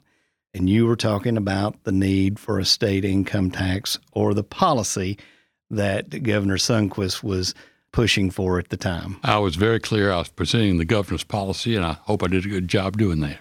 And 0.54 0.70
you 0.70 0.86
were 0.86 0.96
talking 0.96 1.36
about 1.36 1.84
the 1.84 1.92
need 1.92 2.40
for 2.40 2.60
a 2.60 2.66
state 2.66 3.04
income 3.04 3.50
tax 3.50 4.00
or 4.12 4.34
the 4.34 4.44
policy 4.44 5.18
that 5.76 6.24
Governor 6.24 6.58
Sundquist 6.58 7.24
was 7.24 7.54
pushing 7.92 8.32
for 8.32 8.60
at 8.60 8.70
the 8.70 8.78
time. 8.78 9.18
I 9.24 9.38
was 9.38 9.56
very 9.56 9.80
clear. 9.80 10.12
I 10.12 10.18
was 10.18 10.30
presenting 10.30 10.78
the 10.78 10.86
governor's 10.86 11.24
policy, 11.24 11.76
and 11.76 11.86
I 11.86 11.94
hope 12.04 12.24
I 12.24 12.28
did 12.28 12.46
a 12.46 12.50
good 12.50 12.68
job 12.68 12.98
doing 12.98 13.20
that. 13.22 13.40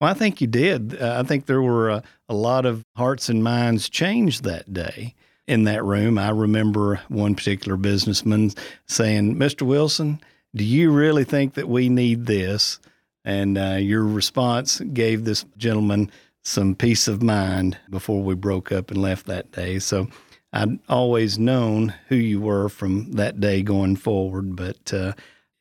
Well, 0.00 0.10
I 0.10 0.14
think 0.14 0.40
you 0.40 0.48
did. 0.48 1.00
Uh, 1.00 1.22
I 1.24 1.26
think 1.26 1.46
there 1.46 1.62
were 1.62 1.88
a, 1.88 2.02
a 2.28 2.34
lot 2.34 2.66
of 2.66 2.84
hearts 2.96 3.28
and 3.28 3.44
minds 3.44 3.88
changed 3.88 4.42
that 4.44 4.72
day 4.72 5.14
in 5.46 5.64
that 5.64 5.84
room. 5.84 6.18
I 6.18 6.30
remember 6.30 7.00
one 7.08 7.34
particular 7.36 7.76
businessman 7.76 8.50
saying, 8.86 9.36
Mr. 9.36 9.62
Wilson, 9.62 10.20
do 10.54 10.64
you 10.64 10.90
really 10.90 11.24
think 11.24 11.54
that 11.54 11.68
we 11.68 11.88
need 11.88 12.26
this? 12.26 12.80
And 13.24 13.56
uh, 13.56 13.76
your 13.78 14.04
response 14.04 14.80
gave 14.80 15.24
this 15.24 15.44
gentleman 15.56 16.10
some 16.42 16.74
peace 16.74 17.06
of 17.06 17.22
mind 17.22 17.78
before 17.88 18.22
we 18.22 18.34
broke 18.34 18.72
up 18.72 18.90
and 18.90 19.00
left 19.00 19.26
that 19.26 19.52
day. 19.52 19.78
So 19.78 20.08
I'd 20.52 20.78
always 20.88 21.38
known 21.38 21.94
who 22.08 22.16
you 22.16 22.40
were 22.40 22.68
from 22.68 23.12
that 23.12 23.40
day 23.40 23.62
going 23.62 23.96
forward, 23.96 24.54
but 24.54 24.92
uh, 24.92 25.12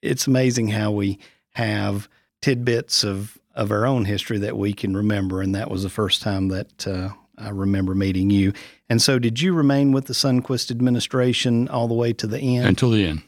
it's 0.01 0.27
amazing 0.27 0.69
how 0.69 0.91
we 0.91 1.19
have 1.51 2.10
tidbits 2.41 3.03
of, 3.03 3.38
of 3.55 3.71
our 3.71 3.86
own 3.86 4.05
history 4.05 4.38
that 4.39 4.57
we 4.57 4.74
can 4.74 4.95
remember. 4.95 5.41
And 5.41 5.55
that 5.55 5.71
was 5.71 5.83
the 5.83 5.89
first 5.89 6.21
time 6.21 6.50
that 6.50 6.88
uh, 6.88 7.10
I 7.38 7.50
remember 7.50 7.95
meeting 7.95 8.29
you. 8.29 8.53
And 8.89 9.01
so, 9.01 9.19
did 9.19 9.39
you 9.39 9.53
remain 9.53 9.93
with 9.93 10.05
the 10.05 10.13
Sundquist 10.13 10.71
administration 10.71 11.69
all 11.69 11.88
the 11.88 11.93
way 11.93 12.12
to 12.13 12.27
the 12.27 12.39
end? 12.39 12.67
Until 12.67 12.91
the 12.91 13.05
end. 13.05 13.24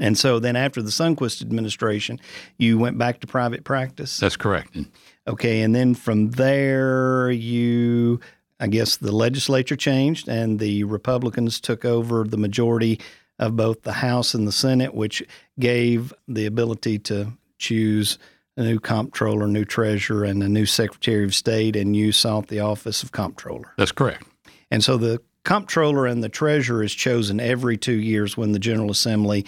And 0.00 0.16
so 0.16 0.38
then 0.38 0.56
after 0.56 0.82
the 0.82 0.90
Sundquist 0.90 1.42
administration, 1.42 2.18
you 2.58 2.78
went 2.78 2.98
back 2.98 3.20
to 3.20 3.26
private 3.26 3.62
practice? 3.62 4.18
That's 4.18 4.36
correct. 4.36 4.76
Okay. 5.28 5.62
And 5.62 5.74
then 5.74 5.94
from 5.94 6.30
there, 6.30 7.30
you, 7.30 8.18
I 8.62 8.68
guess 8.68 8.96
the 8.96 9.10
legislature 9.10 9.74
changed 9.74 10.28
and 10.28 10.60
the 10.60 10.84
Republicans 10.84 11.60
took 11.60 11.84
over 11.84 12.22
the 12.22 12.36
majority 12.36 13.00
of 13.40 13.56
both 13.56 13.82
the 13.82 13.92
House 13.92 14.34
and 14.34 14.46
the 14.46 14.52
Senate, 14.52 14.94
which 14.94 15.20
gave 15.58 16.14
the 16.28 16.46
ability 16.46 17.00
to 17.00 17.32
choose 17.58 18.18
a 18.56 18.62
new 18.62 18.78
comptroller, 18.78 19.48
new 19.48 19.64
treasurer, 19.64 20.22
and 20.22 20.44
a 20.44 20.48
new 20.48 20.64
secretary 20.64 21.24
of 21.24 21.34
state, 21.34 21.74
and 21.74 21.96
you 21.96 22.12
sought 22.12 22.46
the 22.46 22.60
office 22.60 23.02
of 23.02 23.10
comptroller. 23.10 23.72
That's 23.78 23.90
correct. 23.90 24.28
And 24.70 24.84
so 24.84 24.96
the 24.96 25.20
comptroller 25.44 26.06
and 26.06 26.22
the 26.22 26.28
treasurer 26.28 26.84
is 26.84 26.94
chosen 26.94 27.40
every 27.40 27.76
two 27.76 27.98
years 27.98 28.36
when 28.36 28.52
the 28.52 28.60
General 28.60 28.92
Assembly 28.92 29.44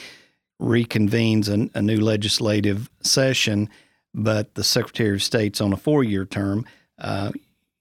reconvenes 0.60 1.48
a, 1.48 1.78
a 1.78 1.82
new 1.82 2.00
legislative 2.00 2.90
session, 3.00 3.68
but 4.12 4.56
the 4.56 4.64
Secretary 4.64 5.14
of 5.14 5.22
State's 5.22 5.60
on 5.60 5.72
a 5.72 5.76
four 5.76 6.02
year 6.02 6.24
term. 6.24 6.66
Uh, 6.98 7.30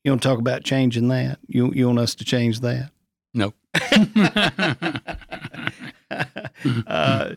you 0.04 0.12
want 0.12 0.22
to 0.22 0.28
talk 0.28 0.40
about 0.40 0.64
changing 0.64 1.08
that? 1.10 1.40
You, 1.48 1.72
you 1.74 1.88
want 1.88 2.00
us 2.00 2.16
to 2.16 2.26
change 2.26 2.62
that? 2.62 2.92
No. 3.34 3.54
uh, 6.88 7.36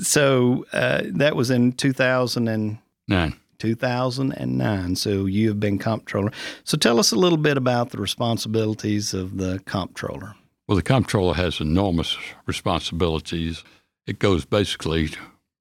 so 0.00 0.66
uh, 0.72 1.02
that 1.06 1.36
was 1.36 1.50
in 1.50 1.72
2009. 1.72 3.36
2009. 3.58 4.96
So 4.96 5.26
you 5.26 5.48
have 5.48 5.60
been 5.60 5.78
comptroller. 5.78 6.32
So 6.64 6.76
tell 6.76 6.98
us 6.98 7.12
a 7.12 7.16
little 7.16 7.38
bit 7.38 7.56
about 7.56 7.90
the 7.90 7.98
responsibilities 7.98 9.14
of 9.14 9.36
the 9.36 9.60
comptroller. 9.66 10.34
Well, 10.66 10.76
the 10.76 10.82
comptroller 10.82 11.34
has 11.34 11.60
enormous 11.60 12.16
responsibilities. 12.46 13.64
It 14.06 14.18
goes 14.18 14.44
basically, 14.44 15.10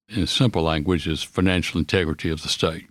in 0.08 0.28
simple 0.28 0.64
language, 0.64 1.08
is 1.08 1.24
financial 1.24 1.80
integrity 1.80 2.30
of 2.30 2.42
the 2.42 2.48
state. 2.48 2.88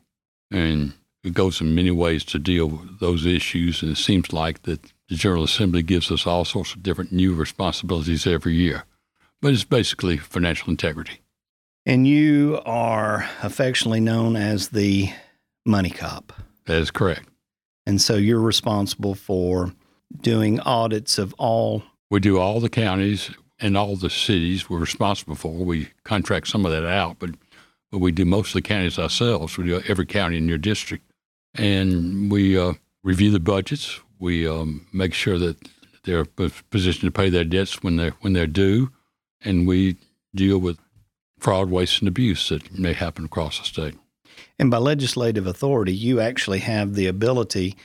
And 0.50 0.95
it 1.25 1.35
goes 1.35 1.61
in 1.61 1.75
many 1.75 1.91
ways 1.91 2.25
to 2.25 2.39
deal 2.39 2.67
with 2.67 3.01
those 3.01 3.27
issues. 3.27 3.83
And 3.83 3.93
it 3.93 3.99
seems 3.99 4.33
like 4.33 4.63
that 4.63 4.83
the 5.09 5.15
General 5.15 5.45
Assembly 5.45 5.83
gives 5.83 6.11
us 6.11 6.27
all 6.27 6.45
sorts 6.45 6.75
of 6.75 6.83
different 6.83 7.13
new 7.13 7.35
responsibilities 7.35 8.27
every 8.27 8.55
year. 8.55 8.85
But 9.41 9.53
it's 9.53 9.65
basically 9.65 10.17
financial 10.17 10.71
integrity. 10.71 11.21
And 11.87 12.07
you 12.07 12.61
are 12.67 13.29
affectionately 13.43 14.01
known 14.01 14.37
as 14.37 14.69
the 14.69 15.11
money 15.65 15.91
cop. 15.91 16.33
That 16.67 16.79
is 16.79 16.91
correct. 16.91 17.29
And 17.87 18.01
so 18.01 18.17
you're 18.17 18.41
responsible 18.41 19.15
for 19.15 19.73
doing 20.21 20.61
audits 20.61 21.19
of 21.19 21.35
all. 21.39 21.83
We 22.11 22.21
do 22.21 22.39
all 22.39 22.61
the 22.61 22.69
counties 22.69 23.31
and 23.59 23.77
all 23.77 23.97
the 23.97 24.11
cities 24.11 24.69
we're 24.69 24.79
responsible 24.79 25.35
for. 25.35 25.53
We 25.53 25.89
contract 26.05 26.49
some 26.49 26.67
of 26.67 26.73
that 26.73 26.85
out, 26.85 27.17
but, 27.19 27.31
but 27.91 27.99
we 27.99 28.13
do 28.13 28.25
most 28.25 28.49
of 28.49 28.55
the 28.55 28.63
counties 28.63 28.99
ourselves. 28.99 29.57
We 29.57 29.65
do 29.65 29.81
every 29.89 30.07
county 30.07 30.37
in 30.37 30.49
your 30.49 30.59
district. 30.59 31.08
And 31.59 32.31
we 32.31 32.57
uh, 32.57 32.75
review 33.03 33.31
the 33.31 33.41
budgets. 33.41 34.00
We 34.19 34.47
um, 34.47 34.87
make 34.93 35.12
sure 35.12 35.38
that 35.38 35.57
they're 36.05 36.25
positioned 36.25 37.12
to 37.12 37.21
pay 37.21 37.29
their 37.29 37.45
debts 37.45 37.83
when 37.83 37.97
they're, 37.97 38.15
when 38.21 38.33
they're 38.33 38.47
due. 38.47 38.91
And 39.43 39.67
we 39.67 39.97
deal 40.35 40.59
with 40.59 40.79
fraud, 41.38 41.71
waste, 41.71 42.00
and 42.00 42.09
abuse 42.09 42.49
that 42.49 42.79
may 42.79 42.93
happen 42.93 43.25
across 43.25 43.59
the 43.59 43.65
state. 43.65 43.95
And 44.59 44.71
by 44.71 44.79
legislative 44.79 45.47
authority, 45.47 45.93
you 45.93 46.21
actually 46.21 46.61
have 46.61 46.95
the 46.95 47.07
ability 47.07 47.77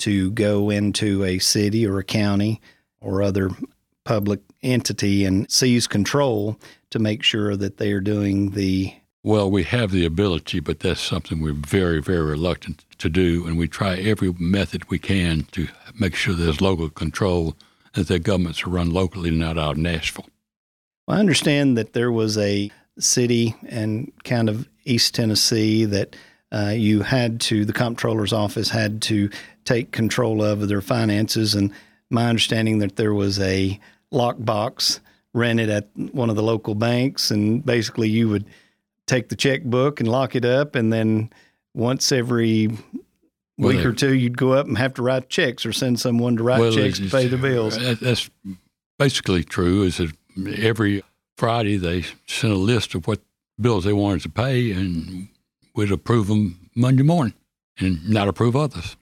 to 0.00 0.30
go 0.32 0.70
into 0.70 1.24
a 1.24 1.38
city 1.38 1.86
or 1.86 1.98
a 1.98 2.04
county 2.04 2.60
or 3.00 3.22
other 3.22 3.50
public 4.04 4.40
entity 4.62 5.24
and 5.24 5.50
seize 5.50 5.86
control 5.86 6.58
to 6.90 6.98
make 6.98 7.22
sure 7.22 7.56
that 7.56 7.76
they 7.76 7.92
are 7.92 8.00
doing 8.00 8.50
the. 8.50 8.94
Well, 9.24 9.50
we 9.50 9.64
have 9.64 9.90
the 9.90 10.06
ability, 10.06 10.60
but 10.60 10.80
that's 10.80 11.00
something 11.00 11.40
we're 11.40 11.52
very, 11.52 12.00
very 12.00 12.22
reluctant 12.22 12.84
to 12.98 13.08
do. 13.08 13.46
And 13.46 13.58
we 13.58 13.66
try 13.66 13.96
every 13.96 14.32
method 14.38 14.88
we 14.90 14.98
can 14.98 15.42
to 15.52 15.68
make 15.98 16.14
sure 16.14 16.34
there's 16.34 16.60
local 16.60 16.88
control, 16.88 17.56
that 17.94 18.08
their 18.08 18.20
governments 18.20 18.64
are 18.64 18.70
run 18.70 18.90
locally, 18.90 19.30
not 19.30 19.58
out 19.58 19.72
of 19.72 19.78
Nashville. 19.78 20.28
Well, 21.06 21.16
I 21.16 21.20
understand 21.20 21.76
that 21.76 21.94
there 21.94 22.12
was 22.12 22.38
a 22.38 22.70
city 22.98 23.54
and 23.68 24.12
kind 24.24 24.48
of 24.48 24.68
East 24.84 25.14
Tennessee 25.14 25.84
that 25.84 26.14
uh, 26.52 26.72
you 26.74 27.02
had 27.02 27.40
to, 27.40 27.64
the 27.64 27.72
comptroller's 27.72 28.32
office 28.32 28.70
had 28.70 29.02
to 29.02 29.30
take 29.64 29.90
control 29.90 30.42
of 30.42 30.68
their 30.68 30.80
finances. 30.80 31.54
And 31.54 31.72
my 32.08 32.28
understanding 32.28 32.78
that 32.78 32.96
there 32.96 33.14
was 33.14 33.38
a 33.40 33.78
lockbox 34.12 35.00
rented 35.34 35.70
at 35.70 35.88
one 36.12 36.30
of 36.30 36.36
the 36.36 36.42
local 36.42 36.74
banks, 36.74 37.30
and 37.30 37.64
basically 37.64 38.08
you 38.08 38.28
would 38.28 38.46
take 39.08 39.28
the 39.28 39.36
checkbook 39.36 39.98
and 40.00 40.08
lock 40.08 40.36
it 40.36 40.44
up, 40.44 40.76
and 40.76 40.92
then 40.92 41.30
once 41.74 42.12
every 42.12 42.68
well, 43.56 43.74
week 43.74 43.84
or 43.84 43.92
two, 43.92 44.14
you'd 44.14 44.36
go 44.36 44.52
up 44.52 44.66
and 44.66 44.78
have 44.78 44.94
to 44.94 45.02
write 45.02 45.28
checks 45.28 45.66
or 45.66 45.72
send 45.72 45.98
someone 45.98 46.36
to 46.36 46.42
write 46.42 46.60
well, 46.60 46.72
checks 46.72 46.98
to 46.98 47.08
pay 47.08 47.26
the 47.26 47.36
bills. 47.36 47.76
That's 47.98 48.30
basically 48.98 49.42
true. 49.42 49.82
Is 49.82 49.96
that 49.96 50.12
every 50.58 51.02
Friday 51.36 51.76
they 51.76 52.04
sent 52.26 52.52
a 52.52 52.56
list 52.56 52.94
of 52.94 53.06
what 53.08 53.20
bills 53.60 53.84
they 53.84 53.92
wanted 53.92 54.22
to 54.22 54.28
pay, 54.28 54.70
and 54.70 55.28
we'd 55.74 55.90
approve 55.90 56.28
them 56.28 56.70
Monday 56.74 57.02
morning 57.02 57.34
and 57.78 58.08
not 58.08 58.28
approve 58.28 58.56
others. 58.56 58.96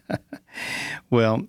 well, 1.10 1.46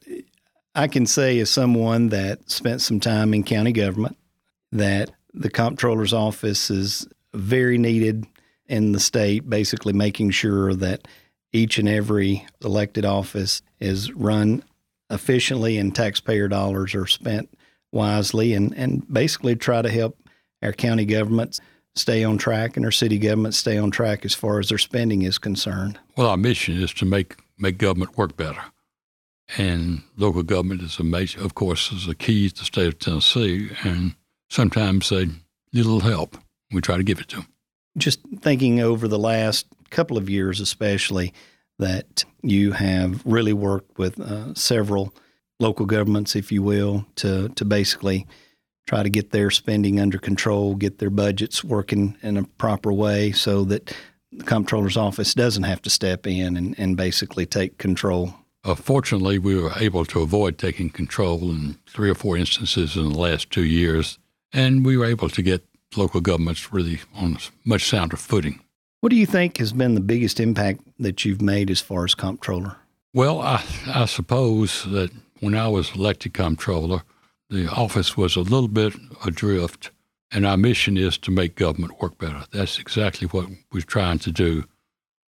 I 0.74 0.88
can 0.88 1.06
say 1.06 1.40
as 1.40 1.50
someone 1.50 2.10
that 2.10 2.50
spent 2.50 2.82
some 2.82 3.00
time 3.00 3.34
in 3.34 3.44
county 3.44 3.72
government 3.72 4.18
that 4.72 5.12
the 5.34 5.50
comptroller's 5.50 6.14
office 6.14 6.70
is 6.70 7.08
very 7.34 7.78
needed 7.78 8.26
in 8.68 8.92
the 8.92 9.00
state, 9.00 9.50
basically 9.50 9.94
making 9.94 10.32
sure 10.32 10.74
that 10.74 11.08
each 11.54 11.78
and 11.78 11.90
every 11.90 12.46
elected 12.64 13.06
office 13.06 13.62
is 13.80 14.12
run 14.14 14.64
efficiently 15.10 15.78
and 15.78 15.94
taxpayer 15.94 16.48
dollars 16.48 16.96
are 16.96 17.08
spent 17.08 17.50
wisely 17.92 18.54
and, 18.54 18.74
and 18.78 19.12
basically 19.12 19.56
try 19.56 19.82
to 19.82 19.90
help 19.90 20.18
our 20.62 20.72
county 20.72 21.06
governments 21.06 21.60
stay 21.96 22.24
on 22.24 22.38
track 22.38 22.78
and 22.78 22.86
our 22.86 22.92
city 22.92 23.20
governments 23.20 23.58
stay 23.58 23.78
on 23.78 23.92
track 23.92 24.24
as 24.24 24.34
far 24.34 24.60
as 24.60 24.70
their 24.70 24.78
spending 24.78 25.24
is 25.24 25.38
concerned. 25.38 26.00
Well, 26.16 26.28
our 26.28 26.38
mission 26.38 26.82
is 26.82 26.94
to 26.96 27.06
make, 27.06 27.36
make 27.58 27.78
government 27.78 28.18
work 28.18 28.38
better. 28.38 28.62
And 29.58 30.04
local 30.16 30.44
government 30.44 30.82
is 30.82 30.98
a 31.00 31.04
major, 31.04 31.42
of 31.42 31.56
course, 31.56 31.92
is 31.92 32.08
a 32.08 32.16
key 32.16 32.50
to 32.50 32.56
the 32.56 32.64
state 32.64 32.88
of 32.88 33.00
Tennessee. 33.00 33.70
And 33.84 34.16
sometimes 34.50 35.10
they 35.10 35.26
need 35.26 35.86
a 35.86 35.90
little 35.90 36.00
help. 36.00 36.38
We 36.72 36.82
try 36.82 36.98
to 36.98 37.04
give 37.04 37.20
it 37.20 37.28
to 37.30 37.38
them. 37.38 37.48
Just 37.98 38.20
thinking 38.40 38.80
over 38.80 39.08
the 39.08 39.20
last 39.20 39.68
couple 39.90 40.18
of 40.18 40.30
years, 40.30 40.60
especially, 40.60 41.34
that 41.80 42.24
you 42.42 42.72
have 42.72 43.22
really 43.26 43.54
worked 43.54 43.98
with 43.98 44.20
uh, 44.20 44.54
several 44.54 45.14
local 45.60 45.86
governments, 45.86 46.36
if 46.36 46.52
you 46.52 46.64
will, 46.64 47.06
to 47.16 47.50
to 47.50 47.66
basically 47.66 48.26
try 48.88 49.04
to 49.04 49.10
get 49.10 49.32
their 49.32 49.52
spending 49.52 50.00
under 50.00 50.18
control, 50.18 50.76
get 50.76 51.00
their 51.00 51.10
budgets 51.10 51.64
working 51.64 52.18
in 52.24 52.38
a 52.38 52.44
proper 52.44 52.92
way, 52.92 53.32
so 53.32 53.64
that 53.66 53.94
the 54.32 54.44
comptroller's 54.44 54.98
office 54.98 55.34
doesn't 55.34 55.64
have 55.64 55.82
to 55.82 55.90
step 55.90 56.26
in 56.26 56.58
and, 56.58 56.76
and 56.78 56.98
basically 56.98 57.46
take 57.46 57.78
control. 57.78 58.34
Uh, 58.64 58.76
fortunately, 58.76 59.40
we 59.40 59.60
were 59.60 59.72
able 59.78 60.06
to 60.06 60.22
avoid 60.22 60.58
taking 60.58 60.90
control 60.90 61.50
in 61.50 61.78
three 61.88 62.10
or 62.10 62.16
four 62.16 62.38
instances 62.38 62.96
in 62.96 63.10
the 63.10 63.18
last 63.18 63.50
two 63.50 63.66
years, 63.66 64.20
and 64.54 64.86
we 64.86 64.98
were 64.98 65.06
able 65.06 65.30
to 65.30 65.42
get 65.42 65.66
local 65.96 66.22
governments 66.22 66.72
really 66.72 67.00
on 67.16 67.36
a 67.36 67.40
much 67.66 67.90
sounder 67.90 68.18
footing. 68.18 68.62
What 69.02 69.10
do 69.10 69.16
you 69.16 69.26
think 69.26 69.58
has 69.58 69.74
been 69.74 69.96
the 69.96 70.02
biggest 70.02 70.40
impact 70.40 70.82
that 71.00 71.26
you've 71.26 71.42
made 71.42 71.72
as 71.72 71.82
far 71.82 72.06
as 72.06 72.14
comptroller? 72.14 72.78
Well, 73.14 73.42
I, 73.42 73.64
I 73.88 74.06
suppose 74.06 74.84
that 74.86 75.12
when 75.40 75.56
I 75.56 75.68
was 75.68 75.96
elected 75.96 76.34
comptroller, 76.34 77.02
the 77.50 77.68
office 77.68 78.16
was 78.16 78.36
a 78.36 78.42
little 78.42 78.70
bit 78.70 78.94
adrift, 79.26 79.92
and 80.32 80.46
our 80.46 80.56
mission 80.56 80.98
is 80.98 81.18
to 81.20 81.32
make 81.32 81.56
government 81.56 82.00
work 82.02 82.18
better. 82.18 82.46
That's 82.52 82.80
exactly 82.80 83.28
what 83.28 83.48
we're 83.74 83.82
trying 83.82 84.20
to 84.20 84.32
do. 84.32 84.66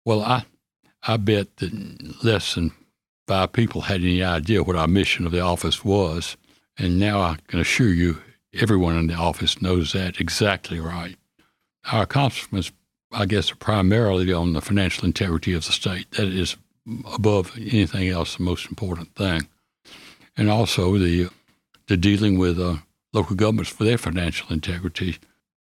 Well, 0.03 0.21
I, 0.21 0.45
I 1.03 1.17
bet 1.17 1.57
that 1.57 2.23
less 2.23 2.55
than 2.55 2.71
five 3.27 3.53
people 3.53 3.81
had 3.81 4.01
any 4.01 4.23
idea 4.23 4.63
what 4.63 4.75
our 4.75 4.87
mission 4.87 5.25
of 5.25 5.31
the 5.31 5.39
office 5.39 5.85
was, 5.85 6.35
and 6.77 6.99
now 6.99 7.21
I 7.21 7.37
can 7.47 7.59
assure 7.59 7.93
you 7.93 8.17
everyone 8.53 8.97
in 8.97 9.07
the 9.07 9.15
office 9.15 9.61
knows 9.61 9.93
that 9.93 10.19
exactly 10.19 10.79
right. 10.79 11.15
Our 11.91 12.03
accomplishments, 12.03 12.71
I 13.11 13.25
guess, 13.25 13.51
are 13.51 13.55
primarily 13.55 14.31
on 14.33 14.53
the 14.53 14.61
financial 14.61 15.05
integrity 15.05 15.53
of 15.53 15.65
the 15.65 15.71
state. 15.71 16.11
That 16.11 16.27
is 16.27 16.57
above 17.13 17.55
anything 17.57 18.09
else 18.09 18.35
the 18.35 18.43
most 18.43 18.67
important 18.67 19.15
thing 19.15 19.47
and 20.39 20.49
also 20.49 20.97
the 20.97 21.29
the 21.87 21.97
dealing 21.97 22.37
with 22.37 22.59
uh, 22.59 22.77
local 23.13 23.35
governments 23.35 23.71
for 23.71 23.83
their 23.83 23.97
financial 23.97 24.53
integrity, 24.53 25.17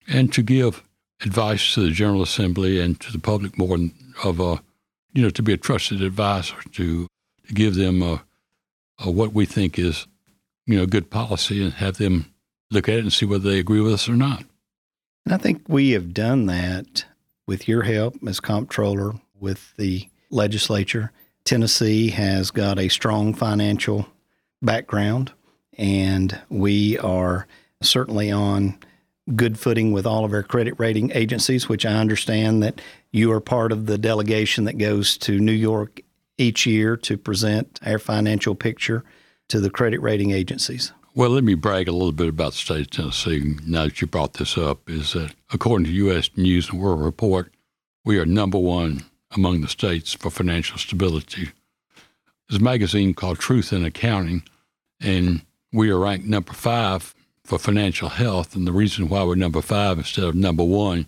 and 0.09 0.33
to 0.33 0.43
give 0.43 0.83
advice 1.21 1.75
to 1.75 1.83
the 1.83 1.91
General 1.91 2.23
Assembly 2.23 2.81
and 2.81 2.99
to 3.01 3.13
the 3.13 3.19
public 3.19 3.59
more 3.59 3.77
of 4.25 4.41
a, 4.41 4.63
you 5.13 5.23
know, 5.23 5.31
to 5.31 5.43
be 5.43 5.53
a 5.53 5.57
trusted 5.57 6.01
advisor 6.01 6.57
to, 6.73 7.07
to 7.47 7.55
give 7.55 7.75
them 7.75 8.03
a, 8.03 8.23
a 9.01 9.11
what 9.11 9.33
we 9.33 9.45
think 9.45 9.79
is, 9.79 10.07
you 10.67 10.79
know, 10.79 10.87
good 10.87 11.11
policy 11.11 11.63
and 11.63 11.75
have 11.75 11.99
them 11.99 12.32
look 12.73 12.89
at 12.89 12.97
it 12.97 13.01
and 13.01 13.13
see 13.13 13.27
whether 13.27 13.51
they 13.51 13.59
agree 13.59 13.81
with 13.81 13.93
us 13.93 14.09
or 14.09 14.17
not. 14.17 14.45
And 15.25 15.35
I 15.35 15.39
think 15.39 15.63
we 15.69 15.91
have 15.91 16.15
done 16.15 16.47
that 16.47 17.05
with 17.47 17.69
your 17.69 17.83
help 17.83 18.17
as 18.27 18.41
comptroller 18.41 19.13
with 19.39 19.75
the 19.77 20.09
legislature. 20.31 21.13
Tennessee 21.45 22.11
has 22.11 22.51
got 22.51 22.79
a 22.79 22.89
strong 22.89 23.35
financial 23.35 24.07
background, 24.61 25.33
and 25.77 26.39
we 26.49 26.99
are 26.99 27.47
certainly 27.83 28.31
on 28.31 28.79
good 29.35 29.59
footing 29.59 29.93
with 29.93 30.07
all 30.07 30.25
of 30.25 30.33
our 30.33 30.43
credit 30.43 30.75
rating 30.79 31.13
agencies, 31.13 31.69
which 31.69 31.87
I 31.87 31.95
understand 31.95 32.63
that 32.63 32.81
you 33.13 33.31
are 33.33 33.41
part 33.41 33.73
of 33.73 33.87
the 33.87 33.99
delegation 33.99 34.65
that 34.65 34.79
goes 34.79 35.17
to 35.19 35.39
New 35.39 35.53
York 35.53 36.01
each 36.39 36.67
year 36.67 36.97
to 36.97 37.17
present 37.17 37.79
our 37.85 37.99
financial 37.99 38.55
picture 38.55 39.05
to 39.49 39.61
the 39.61 39.71
credit 39.71 40.01
rating 40.01 40.31
agencies. 40.31 40.93
Well, 41.15 41.29
let 41.29 41.45
me 41.45 41.53
brag 41.53 41.89
a 41.89 41.93
little 41.93 42.13
bit 42.13 42.29
about 42.29 42.53
the 42.53 42.59
state 42.59 42.81
of 42.81 42.91
Tennessee 42.91 43.57
now 43.67 43.85
that 43.85 44.01
you 44.01 44.07
brought 44.07 44.33
this 44.35 44.57
up. 44.57 44.89
Is 44.89 45.13
that 45.13 45.35
according 45.53 45.85
to 45.85 45.93
U.S. 45.93 46.31
News 46.39 46.71
and 46.71 46.81
World 46.81 47.03
Report, 47.03 47.53
we 48.03 48.19
are 48.19 48.25
number 48.25 48.57
one 48.57 49.05
among 49.33 49.61
the 49.61 49.69
states 49.69 50.15
for 50.15 50.31
financial 50.31 50.79
stability. 50.79 51.51
There's 52.49 52.63
a 52.63 52.65
magazine 52.65 53.13
called 53.13 53.39
Truth 53.39 53.75
in 53.75 53.85
Accounting, 53.85 54.45
and 55.03 55.43
we 55.71 55.91
are 55.91 55.99
ranked 55.99 56.25
number 56.25 56.55
five 56.55 57.15
for 57.45 57.59
financial 57.59 58.09
health. 58.09 58.57
And 58.57 58.67
the 58.67 58.73
reason 58.73 59.11
why 59.11 59.23
we're 59.23 59.35
number 59.35 59.61
five 59.61 59.99
instead 59.99 60.25
of 60.25 60.35
number 60.35 60.65
one 60.65 61.05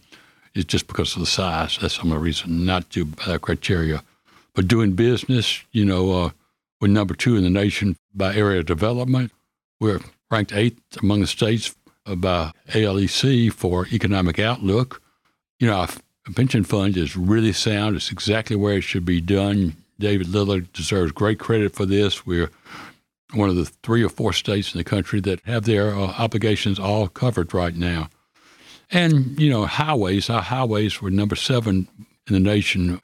is 0.54 0.66
just 0.66 0.86
because 0.86 1.14
of 1.14 1.20
the 1.20 1.26
size. 1.26 1.78
That's 1.80 1.96
the 1.96 2.18
reason, 2.18 2.66
not 2.66 2.90
to 2.90 3.08
uh, 3.26 3.38
criteria. 3.38 4.04
But 4.52 4.68
doing 4.68 4.92
business, 4.92 5.62
you 5.72 5.86
know, 5.86 6.24
uh, 6.24 6.30
we're 6.78 6.88
number 6.88 7.14
two 7.14 7.36
in 7.36 7.42
the 7.44 7.48
nation 7.48 7.96
by 8.12 8.34
area 8.34 8.62
development. 8.62 9.32
We're 9.80 10.00
ranked 10.30 10.52
eighth 10.52 10.80
among 11.02 11.20
the 11.20 11.26
states 11.26 11.74
by 12.04 12.52
ALEC 12.68 13.52
for 13.52 13.86
economic 13.88 14.38
outlook. 14.38 15.02
You 15.58 15.68
know, 15.68 15.76
our 15.76 15.88
pension 16.34 16.64
fund 16.64 16.96
is 16.96 17.16
really 17.16 17.52
sound. 17.52 17.96
It's 17.96 18.10
exactly 18.10 18.56
where 18.56 18.78
it 18.78 18.82
should 18.82 19.04
be 19.04 19.20
done. 19.20 19.76
David 19.98 20.28
Lillard 20.28 20.72
deserves 20.72 21.12
great 21.12 21.38
credit 21.38 21.74
for 21.74 21.86
this. 21.86 22.26
We're 22.26 22.50
one 23.32 23.48
of 23.48 23.56
the 23.56 23.66
three 23.82 24.02
or 24.02 24.08
four 24.08 24.32
states 24.32 24.74
in 24.74 24.78
the 24.78 24.84
country 24.84 25.20
that 25.20 25.40
have 25.44 25.64
their 25.64 25.94
uh, 25.94 26.14
obligations 26.18 26.78
all 26.78 27.08
covered 27.08 27.54
right 27.54 27.74
now. 27.74 28.08
And, 28.90 29.40
you 29.40 29.50
know, 29.50 29.66
highways, 29.66 30.28
our 30.30 30.42
highways 30.42 31.00
were 31.00 31.10
number 31.10 31.36
seven 31.36 31.88
in 32.26 32.34
the 32.34 32.40
nation 32.40 33.00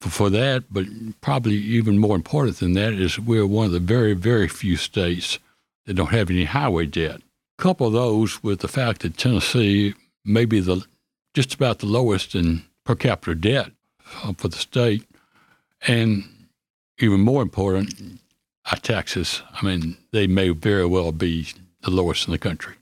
for, 0.00 0.10
for 0.10 0.30
that, 0.30 0.64
but 0.70 0.86
probably 1.20 1.54
even 1.54 1.98
more 1.98 2.16
important 2.16 2.58
than 2.58 2.74
that 2.74 2.92
is 2.92 3.18
we're 3.18 3.46
one 3.46 3.66
of 3.66 3.72
the 3.72 3.80
very, 3.80 4.14
very 4.14 4.48
few 4.48 4.76
states 4.76 5.38
that 5.86 5.94
don't 5.94 6.10
have 6.10 6.30
any 6.30 6.44
highway 6.44 6.86
debt. 6.86 7.20
Couple 7.58 7.90
those 7.90 8.42
with 8.42 8.60
the 8.60 8.68
fact 8.68 9.02
that 9.02 9.16
Tennessee 9.16 9.94
may 10.24 10.44
be 10.44 10.60
the 10.60 10.84
just 11.34 11.54
about 11.54 11.78
the 11.78 11.86
lowest 11.86 12.34
in 12.34 12.62
per 12.84 12.94
capita 12.94 13.34
debt 13.34 13.70
uh, 14.22 14.32
for 14.36 14.48
the 14.48 14.56
state, 14.56 15.04
and 15.86 16.24
even 16.98 17.20
more 17.20 17.42
important, 17.42 18.20
our 18.70 18.78
taxes. 18.78 19.42
I 19.50 19.64
mean, 19.64 19.96
they 20.12 20.26
may 20.26 20.50
very 20.50 20.86
well 20.86 21.12
be 21.12 21.48
the 21.82 21.90
lowest 21.90 22.26
in 22.26 22.32
the 22.32 22.38
country. 22.38 22.74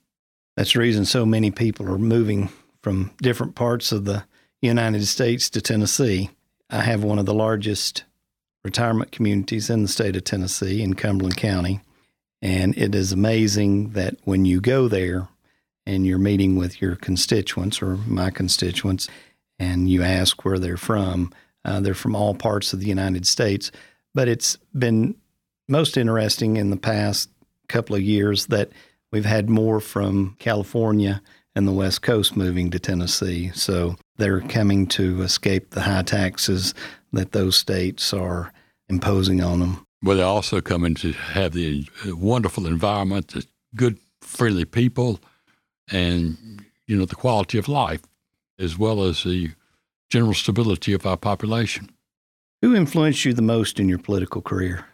That's 0.56 0.72
the 0.72 0.80
reason 0.80 1.04
so 1.04 1.24
many 1.24 1.50
people 1.50 1.86
are 1.88 1.98
moving 1.98 2.50
from 2.82 3.12
different 3.22 3.54
parts 3.54 3.92
of 3.92 4.04
the 4.04 4.24
United 4.60 5.06
States 5.06 5.48
to 5.50 5.60
Tennessee. 5.60 6.30
I 6.68 6.82
have 6.82 7.02
one 7.02 7.18
of 7.18 7.26
the 7.26 7.34
largest 7.34 8.04
retirement 8.64 9.12
communities 9.12 9.70
in 9.70 9.82
the 9.82 9.88
state 9.88 10.16
of 10.16 10.24
Tennessee 10.24 10.82
in 10.82 10.94
Cumberland 10.94 11.36
County. 11.36 11.80
And 12.42 12.76
it 12.76 12.94
is 12.94 13.12
amazing 13.12 13.90
that 13.90 14.16
when 14.24 14.44
you 14.44 14.60
go 14.60 14.88
there 14.88 15.28
and 15.86 16.06
you're 16.06 16.18
meeting 16.18 16.56
with 16.56 16.80
your 16.80 16.96
constituents 16.96 17.82
or 17.82 17.96
my 18.06 18.30
constituents 18.30 19.08
and 19.58 19.90
you 19.90 20.02
ask 20.02 20.44
where 20.44 20.58
they're 20.58 20.76
from, 20.76 21.32
uh, 21.64 21.80
they're 21.80 21.94
from 21.94 22.16
all 22.16 22.34
parts 22.34 22.72
of 22.72 22.80
the 22.80 22.86
United 22.86 23.26
States. 23.26 23.70
But 24.14 24.28
it's 24.28 24.56
been 24.76 25.16
most 25.68 25.96
interesting 25.96 26.56
in 26.56 26.70
the 26.70 26.76
past 26.76 27.30
couple 27.68 27.94
of 27.94 28.02
years 28.02 28.46
that 28.46 28.70
we've 29.12 29.24
had 29.24 29.48
more 29.48 29.80
from 29.80 30.36
California 30.38 31.22
and 31.54 31.66
the 31.66 31.72
West 31.72 32.02
Coast 32.02 32.36
moving 32.36 32.70
to 32.70 32.78
Tennessee. 32.78 33.50
So 33.54 33.96
they're 34.16 34.40
coming 34.40 34.86
to 34.88 35.22
escape 35.22 35.70
the 35.70 35.82
high 35.82 36.02
taxes 36.02 36.74
that 37.12 37.32
those 37.32 37.56
states 37.56 38.12
are 38.12 38.52
imposing 38.88 39.42
on 39.42 39.60
them. 39.60 39.86
Well, 40.02 40.16
they're 40.16 40.26
also 40.26 40.60
coming 40.60 40.94
to 40.96 41.12
have 41.12 41.52
the 41.52 41.86
wonderful 42.06 42.66
environment, 42.66 43.28
the 43.28 43.46
good, 43.74 43.98
friendly 44.20 44.64
people, 44.64 45.20
and 45.90 46.64
you 46.86 46.96
know 46.96 47.04
the 47.04 47.14
quality 47.14 47.58
of 47.58 47.68
life, 47.68 48.02
as 48.58 48.78
well 48.78 49.04
as 49.04 49.24
the 49.24 49.50
general 50.08 50.34
stability 50.34 50.92
of 50.92 51.06
our 51.06 51.16
population. 51.16 51.90
Who 52.62 52.74
influenced 52.74 53.24
you 53.24 53.32
the 53.32 53.42
most 53.42 53.78
in 53.78 53.88
your 53.88 53.98
political 53.98 54.42
career? 54.42 54.86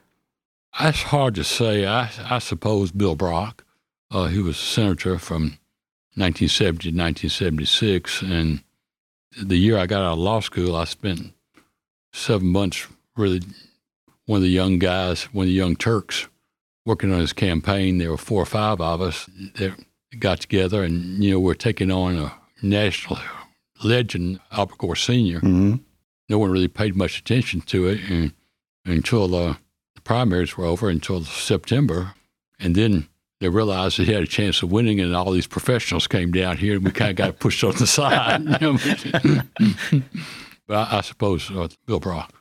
That's 0.79 1.03
hard 1.03 1.35
to 1.37 1.45
say. 1.45 1.87
I, 1.87 2.11
I 2.29 2.39
suppose 2.39 2.93
Bill 2.93 3.17
Brock, 3.17 3.65
uh, 4.11 4.27
he 4.27 4.41
was 4.41 4.57
a 4.57 4.61
senator 4.61 5.19
from 5.19 5.59
1970 6.15 6.91
to 6.91 6.97
1976. 6.97 8.23
And 8.23 8.63
the 9.41 9.57
year 9.57 9.79
I 9.79 9.87
got 9.87 10.03
out 10.03 10.13
of 10.13 10.19
law 10.19 10.41
school, 10.41 10.77
I 10.77 10.85
spent 10.85 11.33
seven 12.13 12.49
months 12.49 12.87
really 13.17 13.41
one 14.27 14.39
of 14.39 14.43
the 14.43 14.49
young 14.49 14.79
guys, 14.79 15.25
one 15.33 15.45
of 15.45 15.49
the 15.49 15.55
young 15.55 15.77
Turks, 15.77 16.29
working 16.85 17.13
on 17.13 17.21
his 17.21 17.33
campaign. 17.33 17.99
There 17.99 18.11
were 18.11 18.17
four 18.17 18.43
or 18.43 18.47
five 18.47 18.81
of 18.81 19.01
us 19.01 19.29
that 19.57 19.75
got 20.19 20.41
together, 20.41 20.83
and 20.83 21.23
you 21.23 21.33
know 21.33 21.41
we're 21.41 21.55
taking 21.55 21.91
on 21.91 22.17
a 22.17 22.35
national 22.63 23.19
legend, 23.85 24.41
Albert 24.53 24.79
Gore 24.79 24.97
senior 24.97 25.41
mm-hmm. 25.41 25.77
No 26.29 26.39
one 26.39 26.51
really 26.51 26.69
paid 26.69 26.97
much 26.97 27.21
attention 27.21 27.61
to 27.63 27.87
it 27.87 28.01
and, 28.11 28.33
until 28.85 29.35
uh, 29.35 29.55
primaries 30.03 30.57
were 30.57 30.65
over 30.65 30.89
until 30.89 31.23
September, 31.23 32.15
and 32.59 32.75
then 32.75 33.09
they 33.41 33.49
realized 33.49 33.99
they 33.99 34.05
had 34.05 34.23
a 34.23 34.27
chance 34.27 34.63
of 34.63 34.73
winning, 34.73 35.01
and 35.01 35.15
all 35.15 35.31
these 35.31 35.47
professionals 35.47 36.07
came 36.07 36.33
down 36.33 36.57
here, 36.57 36.77
and 36.77 36.85
we 36.85 36.91
kind 36.91 37.11
of 37.11 37.17
got 37.17 37.39
pushed 37.39 37.63
on 37.63 37.75
the 37.77 37.87
side. 37.99 38.45
but 40.67 40.77
I, 40.77 40.99
I 40.99 41.01
suppose 41.03 41.51
uh, 41.51 41.69
Bill 41.87 42.01
Brock. 42.01 42.33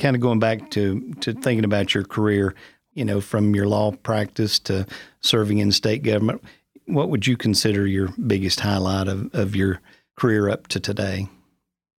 Kind 0.00 0.16
of 0.16 0.22
going 0.22 0.40
back 0.40 0.70
to 0.70 1.14
to 1.20 1.32
thinking 1.32 1.64
about 1.64 1.94
your 1.94 2.04
career, 2.04 2.54
you 2.94 3.04
know, 3.04 3.20
from 3.20 3.54
your 3.54 3.68
law 3.68 3.92
practice 3.92 4.58
to 4.60 4.86
serving 5.20 5.58
in 5.58 5.70
state 5.72 6.02
government, 6.02 6.42
what 6.86 7.10
would 7.10 7.26
you 7.26 7.36
consider 7.36 7.86
your 7.86 8.08
biggest 8.26 8.60
highlight 8.60 9.08
of, 9.08 9.32
of 9.34 9.54
your 9.54 9.80
career 10.16 10.48
up 10.48 10.66
to 10.68 10.80
today? 10.80 11.28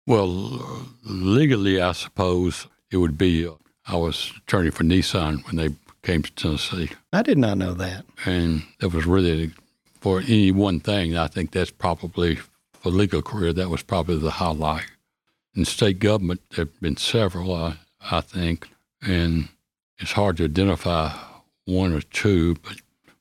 Well, 0.08 0.88
legally, 1.04 1.80
I 1.80 1.92
suppose 1.94 2.68
it 2.92 2.98
would 2.98 3.18
be 3.18 3.48
uh, 3.48 3.54
I 3.88 3.96
was 3.96 4.34
attorney 4.38 4.72
for 4.72 4.84
Nissan 4.84 5.46
when 5.46 5.56
they 5.56 5.76
came 6.04 6.24
to 6.24 6.32
Tennessee. 6.36 6.90
I 7.14 7.22
did 7.22 7.38
not 7.38 7.58
know 7.58 7.74
that. 7.76 8.06
And 8.26 8.64
it 8.80 8.94
was 8.94 9.06
really 9.06 9.52
for 10.00 10.20
any 10.22 10.52
one 10.52 10.80
thing. 10.80 11.16
I 11.18 11.28
think 11.28 11.52
that's 11.52 11.72
probably 11.72 12.40
for 12.74 12.90
legal 12.90 13.22
career. 13.22 13.54
That 13.54 13.70
was 13.70 13.84
probably 13.84 14.18
the 14.18 14.32
highlight. 14.32 14.86
In 15.54 15.66
state 15.66 16.00
government, 16.00 16.42
there 16.52 16.66
have 16.66 16.82
been 16.82 16.98
several, 16.98 17.54
uh, 17.54 17.74
I 18.10 18.22
think, 18.22 18.70
and 19.02 19.50
it's 19.98 20.14
hard 20.14 20.38
to 20.38 20.46
identify 20.46 21.14
one 21.66 21.94
or 21.94 22.02
two, 22.02 22.56
but 22.64 22.78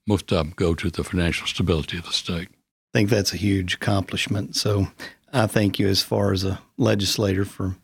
most 0.06 0.32
of 0.32 0.38
them 0.38 0.52
go 0.56 0.74
to 0.74 0.90
the 0.90 1.04
financial 1.04 1.46
stability 1.46 1.98
of 1.98 2.04
the 2.04 2.12
state. 2.12 2.48
I 2.48 2.98
think 2.98 3.10
that's 3.10 3.32
a 3.32 3.36
huge 3.36 3.74
accomplishment. 3.74 4.56
So 4.56 4.88
I 5.32 5.46
thank 5.46 5.78
you 5.78 5.88
as 5.88 6.02
far 6.02 6.32
as 6.32 6.44
a 6.44 6.60
legislator 6.76 7.44
for 7.44 7.76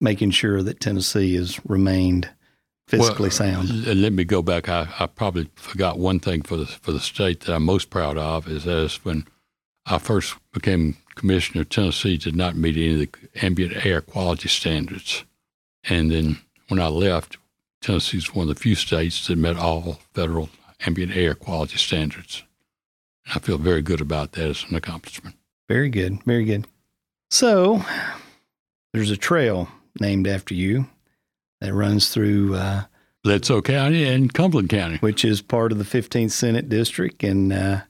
making 0.00 0.32
sure 0.32 0.62
that 0.62 0.80
Tennessee 0.80 1.36
has 1.36 1.60
remained 1.64 2.28
fiscally 2.90 3.20
well, 3.20 3.30
sound. 3.30 3.86
Let 3.86 4.12
me 4.12 4.24
go 4.24 4.42
back. 4.42 4.68
I, 4.68 4.88
I, 4.98 5.06
probably 5.06 5.48
forgot 5.56 5.98
one 5.98 6.20
thing 6.20 6.42
for 6.42 6.56
the 6.56 6.66
for 6.66 6.92
the 6.92 7.00
state 7.00 7.40
that 7.40 7.54
I'm 7.54 7.64
most 7.64 7.90
proud 7.90 8.16
of 8.16 8.48
is 8.48 8.66
as 8.66 9.04
when 9.04 9.26
I 9.86 9.98
first 9.98 10.36
became 10.52 10.96
commissioner, 11.14 11.64
Tennessee 11.64 12.16
did 12.16 12.36
not 12.36 12.56
meet 12.56 12.76
any 12.76 12.92
of 12.92 12.98
the 12.98 13.44
ambient 13.44 13.84
air 13.84 14.00
quality 14.00 14.48
standards, 14.48 15.24
and 15.88 16.10
then 16.10 16.38
when 16.68 16.80
I 16.80 16.88
left, 16.88 17.36
Tennessee 17.80 18.18
is 18.18 18.34
one 18.34 18.48
of 18.48 18.54
the 18.54 18.60
few 18.60 18.74
states 18.74 19.26
that 19.26 19.36
met 19.36 19.56
all 19.56 20.00
federal 20.14 20.48
ambient 20.84 21.16
air 21.16 21.34
quality 21.34 21.78
standards. 21.78 22.42
I 23.34 23.38
feel 23.38 23.58
very 23.58 23.82
good 23.82 24.00
about 24.00 24.32
that 24.32 24.50
as 24.50 24.64
an 24.68 24.76
accomplishment. 24.76 25.36
Very 25.68 25.88
good. 25.88 26.22
Very 26.24 26.44
good. 26.44 26.66
So, 27.30 27.82
there's 28.92 29.10
a 29.10 29.16
trail 29.16 29.68
named 30.00 30.26
after 30.26 30.54
you 30.54 30.88
that 31.60 31.74
runs 31.74 32.10
through 32.10 32.54
uh, 32.54 32.84
Bledsoe 33.24 33.62
County 33.62 34.04
and 34.04 34.32
Cumberland 34.32 34.68
County, 34.68 34.98
which 34.98 35.24
is 35.24 35.42
part 35.42 35.72
of 35.72 35.78
the 35.78 35.84
15th 35.84 36.30
Senate 36.30 36.68
District. 36.68 37.22
And 37.24 37.52
uh, 37.52 37.80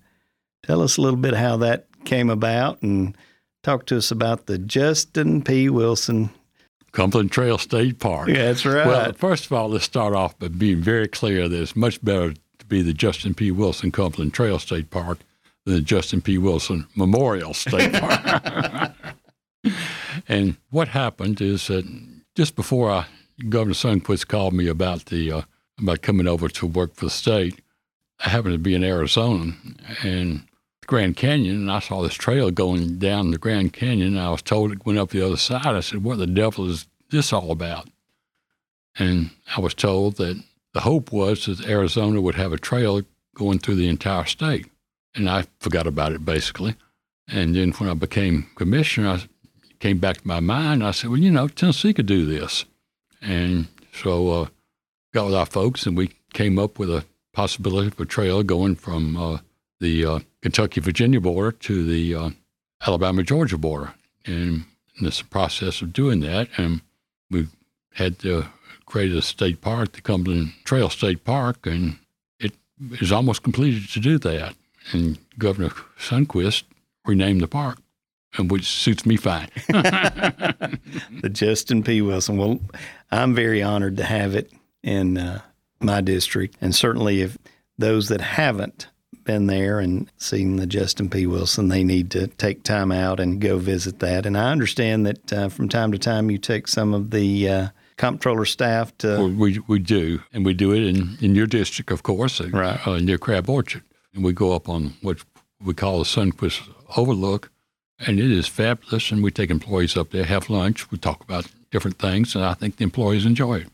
tell 0.64 0.80
us 0.80 0.96
a 0.96 1.02
little 1.02 1.18
bit 1.18 1.35
how 1.35 1.59
that 1.59 1.87
came 2.04 2.30
about 2.30 2.80
and 2.82 3.16
talk 3.62 3.87
to 3.87 3.98
us 3.98 4.11
about 4.11 4.46
the 4.46 4.59
Justin 4.59 5.42
P. 5.42 5.68
Wilson 5.68 6.30
Cumberland 6.96 7.30
Trail 7.30 7.59
State 7.59 7.98
Park. 7.98 8.28
Yeah, 8.28 8.46
that's 8.46 8.64
right. 8.64 8.87
Well, 8.87 9.12
first 9.12 9.44
of 9.44 9.52
all, 9.52 9.68
let's 9.68 9.85
start 9.85 10.14
off 10.14 10.38
by 10.38 10.48
being 10.48 10.80
very 10.80 11.06
clear 11.06 11.46
that 11.46 11.61
it's 11.61 11.76
much 11.76 12.02
better 12.02 12.32
to 12.32 12.66
be 12.66 12.80
the 12.80 12.94
Justin 12.94 13.35
P. 13.35 13.50
Wilson 13.50 13.92
Cumberland 13.92 14.32
Trail 14.32 14.59
State 14.59 14.88
Park 14.88 15.18
than 15.66 15.74
the 15.74 15.82
Justin 15.82 16.22
P. 16.22 16.38
Wilson 16.38 16.87
Memorial 16.96 17.52
State 17.52 17.92
Park. 17.92 18.92
and 20.28 20.56
what 20.70 20.88
happened 20.88 21.42
is 21.42 21.66
that 21.66 21.85
just 22.35 22.56
before 22.56 22.90
I, 22.90 23.06
Governor 23.46 23.74
Sundquist 23.74 24.26
called 24.28 24.54
me 24.54 24.66
about 24.66 25.04
the 25.04 25.30
uh, 25.32 25.42
about 25.78 26.00
coming 26.00 26.26
over 26.26 26.48
to 26.48 26.66
work 26.66 26.94
for 26.94 27.04
the 27.04 27.11
state, 27.11 27.61
I 28.24 28.30
happened 28.30 28.54
to 28.54 28.59
be 28.59 28.74
in 28.74 28.82
Arizona 28.82 29.52
and 30.02 30.44
Grand 30.87 31.16
Canyon, 31.16 31.57
and 31.57 31.70
I 31.70 31.81
saw 31.81 32.03
this 32.03 32.14
trail 32.14 32.51
going 32.51 32.99
down 32.99 33.31
the 33.31 33.38
Grand 33.38 33.72
Canyon. 33.72 34.16
And 34.16 34.20
I 34.20 34.31
was 34.31 34.42
told 34.42 34.72
it 34.72 34.87
went 34.87 34.99
up 34.99 35.11
the 35.11 35.25
other 35.25 35.37
side. 35.37 35.66
I 35.66 35.81
said, 35.81 36.05
"What 36.05 36.18
the 36.18 36.27
devil 36.27 36.68
is 36.68 36.87
this 37.11 37.33
all 37.33 37.51
about?" 37.51 37.88
And 38.99 39.31
I 39.57 39.61
was 39.61 39.75
told 39.75 40.16
that 40.16 40.42
the 40.72 40.81
hope 40.81 41.12
was 41.12 41.46
that 41.46 41.66
Arizona 41.66 42.20
would 42.20 42.35
have 42.35 42.53
a 42.53 42.59
trail 42.59 43.03
going 43.35 43.59
through 43.59 43.77
the 43.77 43.88
entire 43.88 44.25
state. 44.25 44.66
And 45.14 45.29
I 45.29 45.46
forgot 45.61 45.87
about 45.87 46.12
it 46.12 46.25
basically. 46.25 46.75
And 47.29 47.55
then 47.55 47.72
when 47.72 47.88
I 47.88 47.94
became 47.94 48.49
commissioner, 48.57 49.09
I 49.09 49.22
came 49.81 49.99
back 49.99 50.18
to 50.18 50.29
my 50.29 50.40
mind. 50.40 50.85
I 50.85 50.90
said, 50.92 51.11
well, 51.11 51.18
you 51.18 51.31
know, 51.31 51.49
Tennessee 51.49 51.92
could 51.92 52.07
do 52.07 52.25
this. 52.25 52.64
And 53.20 53.68
so 53.92 54.29
uh, 54.31 54.46
got 55.12 55.27
with 55.27 55.35
our 55.35 55.46
folks 55.46 55.87
and 55.87 55.96
we 55.96 56.11
came 56.33 56.59
up 56.59 56.79
with 56.79 56.90
a 56.90 57.05
possibility 57.33 57.88
of 57.88 58.01
a 58.01 58.05
trail 58.05 58.42
going 58.42 58.77
from 58.77 59.16
uh, 59.16 59.38
the 59.80 60.04
uh, 60.04 60.18
Kentucky 60.42 60.80
Virginia 60.80 61.20
border 61.20 61.52
to 61.52 61.84
the 61.84 62.14
uh, 62.14 62.30
Alabama 62.86 63.22
Georgia 63.22 63.58
border. 63.58 63.94
And 64.24 64.64
in 64.98 65.04
this 65.04 65.22
process 65.22 65.82
of 65.82 65.92
doing 65.92 66.20
that, 66.20 66.48
and 66.56 66.80
we 67.30 67.48
had 67.94 68.18
to 68.20 68.46
create 68.86 69.12
a 69.12 69.22
state 69.22 69.60
park, 69.60 69.92
the 69.92 70.00
Cumberland 70.00 70.52
Trail 70.64 70.88
State 70.88 71.24
Park, 71.24 71.66
and 71.66 71.98
it 72.38 72.54
is 73.00 73.12
almost 73.12 73.42
completed 73.42 73.88
to 73.90 74.00
do 74.00 74.18
that. 74.18 74.54
And 74.92 75.18
Governor 75.38 75.70
Sundquist 75.98 76.64
renamed 77.04 77.40
the 77.40 77.48
park, 77.48 77.78
and 78.36 78.50
which 78.50 78.66
suits 78.68 79.04
me 79.04 79.16
fine. 79.16 79.48
the 79.68 81.30
Justin 81.30 81.82
P. 81.82 82.00
Wilson. 82.00 82.36
Well, 82.36 82.60
I'm 83.10 83.34
very 83.34 83.62
honored 83.62 83.96
to 83.96 84.04
have 84.04 84.34
it 84.34 84.52
in 84.82 85.18
uh, 85.18 85.40
my 85.80 86.00
district, 86.00 86.56
and 86.60 86.74
certainly 86.74 87.20
if 87.22 87.36
those 87.78 88.08
that 88.08 88.20
haven't 88.20 88.86
been 89.26 89.46
there 89.46 89.80
and 89.80 90.10
seen 90.16 90.56
the 90.56 90.66
Justin 90.66 91.10
P. 91.10 91.26
Wilson, 91.26 91.68
they 91.68 91.84
need 91.84 92.10
to 92.12 92.28
take 92.28 92.62
time 92.62 92.90
out 92.90 93.20
and 93.20 93.40
go 93.40 93.58
visit 93.58 93.98
that. 93.98 94.24
And 94.24 94.38
I 94.38 94.50
understand 94.50 95.04
that 95.06 95.32
uh, 95.32 95.48
from 95.48 95.68
time 95.68 95.92
to 95.92 95.98
time 95.98 96.30
you 96.30 96.38
take 96.38 96.68
some 96.68 96.94
of 96.94 97.10
the 97.10 97.48
uh, 97.48 97.68
comptroller 97.96 98.44
staff 98.44 98.96
to. 98.98 99.08
Well, 99.08 99.30
we, 99.30 99.60
we 99.66 99.78
do, 99.78 100.22
and 100.32 100.46
we 100.46 100.54
do 100.54 100.72
it 100.72 100.82
in, 100.82 101.18
in 101.20 101.34
your 101.34 101.46
district, 101.46 101.90
of 101.90 102.02
course, 102.02 102.40
uh, 102.40 102.48
right. 102.50 102.86
uh, 102.86 102.98
near 102.98 103.18
Crab 103.18 103.50
Orchard. 103.50 103.82
And 104.14 104.24
we 104.24 104.32
go 104.32 104.54
up 104.54 104.68
on 104.68 104.94
what 105.02 105.18
we 105.62 105.74
call 105.74 105.98
the 105.98 106.04
Sundquist 106.04 106.62
Overlook, 106.96 107.50
and 108.06 108.18
it 108.18 108.30
is 108.30 108.46
fabulous. 108.46 109.10
And 109.10 109.22
we 109.22 109.30
take 109.30 109.50
employees 109.50 109.96
up 109.96 110.10
there, 110.10 110.24
have 110.24 110.48
lunch, 110.48 110.90
we 110.90 110.98
talk 110.98 111.22
about 111.22 111.46
different 111.70 111.98
things, 111.98 112.34
and 112.34 112.44
I 112.44 112.54
think 112.54 112.76
the 112.76 112.84
employees 112.84 113.26
enjoy 113.26 113.56
it. 113.58 113.68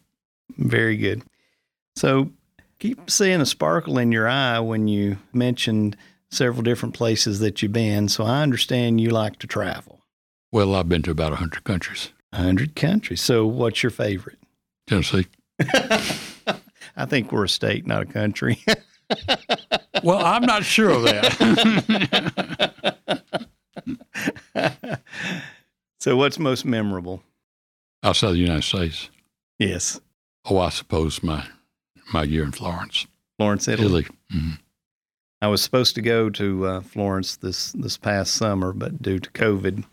Very 0.56 0.96
good. 0.96 1.22
So 1.94 2.30
keep 2.82 3.08
seeing 3.08 3.40
a 3.40 3.46
sparkle 3.46 3.96
in 3.96 4.10
your 4.10 4.26
eye 4.28 4.58
when 4.58 4.88
you 4.88 5.16
mentioned 5.32 5.96
several 6.32 6.64
different 6.64 6.96
places 6.96 7.38
that 7.38 7.62
you've 7.62 7.72
been. 7.72 8.08
So 8.08 8.24
I 8.24 8.42
understand 8.42 9.00
you 9.00 9.10
like 9.10 9.38
to 9.38 9.46
travel. 9.46 10.00
Well, 10.50 10.74
I've 10.74 10.88
been 10.88 11.02
to 11.02 11.12
about 11.12 11.30
100 11.30 11.62
countries. 11.62 12.12
100 12.30 12.74
countries. 12.74 13.20
So 13.20 13.46
what's 13.46 13.84
your 13.84 13.90
favorite? 13.90 14.40
Tennessee. 14.88 15.28
I 16.96 17.06
think 17.06 17.30
we're 17.30 17.44
a 17.44 17.48
state, 17.48 17.86
not 17.86 18.02
a 18.02 18.06
country. 18.06 18.58
well, 20.02 20.18
I'm 20.18 20.44
not 20.44 20.64
sure 20.64 20.90
of 20.90 21.04
that. 21.04 21.22
so 26.00 26.16
what's 26.16 26.40
most 26.40 26.64
memorable? 26.64 27.22
Outside 28.02 28.32
the 28.32 28.38
United 28.38 28.64
States. 28.64 29.08
Yes. 29.60 30.00
Oh, 30.44 30.58
I 30.58 30.70
suppose 30.70 31.22
my 31.22 31.46
my 32.12 32.24
year 32.24 32.44
in 32.44 32.52
Florence. 32.52 33.06
Florence, 33.38 33.68
Italy. 33.68 33.86
Italy. 33.86 34.04
Mm-hmm. 34.34 34.52
I 35.40 35.48
was 35.48 35.62
supposed 35.62 35.94
to 35.96 36.02
go 36.02 36.30
to 36.30 36.66
uh, 36.66 36.80
Florence 36.82 37.36
this 37.36 37.72
this 37.72 37.96
past 37.96 38.34
summer, 38.34 38.72
but 38.72 39.02
due 39.02 39.18
to 39.18 39.30
COVID, 39.30 39.84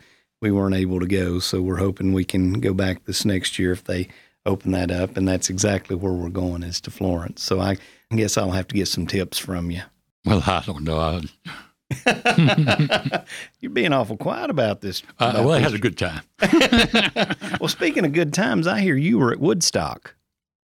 we 0.41 0.51
weren't 0.51 0.75
able 0.75 0.99
to 0.99 1.07
go. 1.07 1.39
So 1.39 1.61
we're 1.61 1.77
hoping 1.77 2.13
we 2.13 2.25
can 2.25 2.59
go 2.59 2.73
back 2.73 3.05
this 3.05 3.25
next 3.25 3.57
year 3.57 3.71
if 3.71 3.83
they 3.83 4.09
open 4.45 4.71
that 4.71 4.91
up, 4.91 5.17
and 5.17 5.27
that's 5.27 5.49
exactly 5.49 5.95
where 5.95 6.13
we're 6.13 6.29
going 6.29 6.63
is 6.63 6.79
to 6.81 6.91
Florence. 6.91 7.43
So 7.43 7.59
I 7.59 7.77
guess 8.15 8.37
I'll 8.37 8.51
have 8.51 8.67
to 8.67 8.75
get 8.75 8.87
some 8.87 9.07
tips 9.07 9.37
from 9.37 9.71
you. 9.71 9.81
Well, 10.25 10.43
I 10.45 10.63
don't 10.65 10.83
know. 10.83 10.99
I... 10.99 11.21
You're 13.59 13.71
being 13.71 13.93
awful 13.93 14.17
quiet 14.17 14.49
about 14.49 14.81
this. 14.81 15.01
Uh, 15.17 15.33
well, 15.37 15.51
I 15.51 15.59
had 15.59 15.73
a 15.73 15.79
good 15.79 15.97
time. 15.97 16.21
well, 17.59 17.67
speaking 17.67 18.05
of 18.05 18.13
good 18.13 18.33
times, 18.33 18.67
I 18.67 18.81
hear 18.81 18.95
you 18.95 19.17
were 19.17 19.31
at 19.31 19.39
Woodstock. 19.39 20.15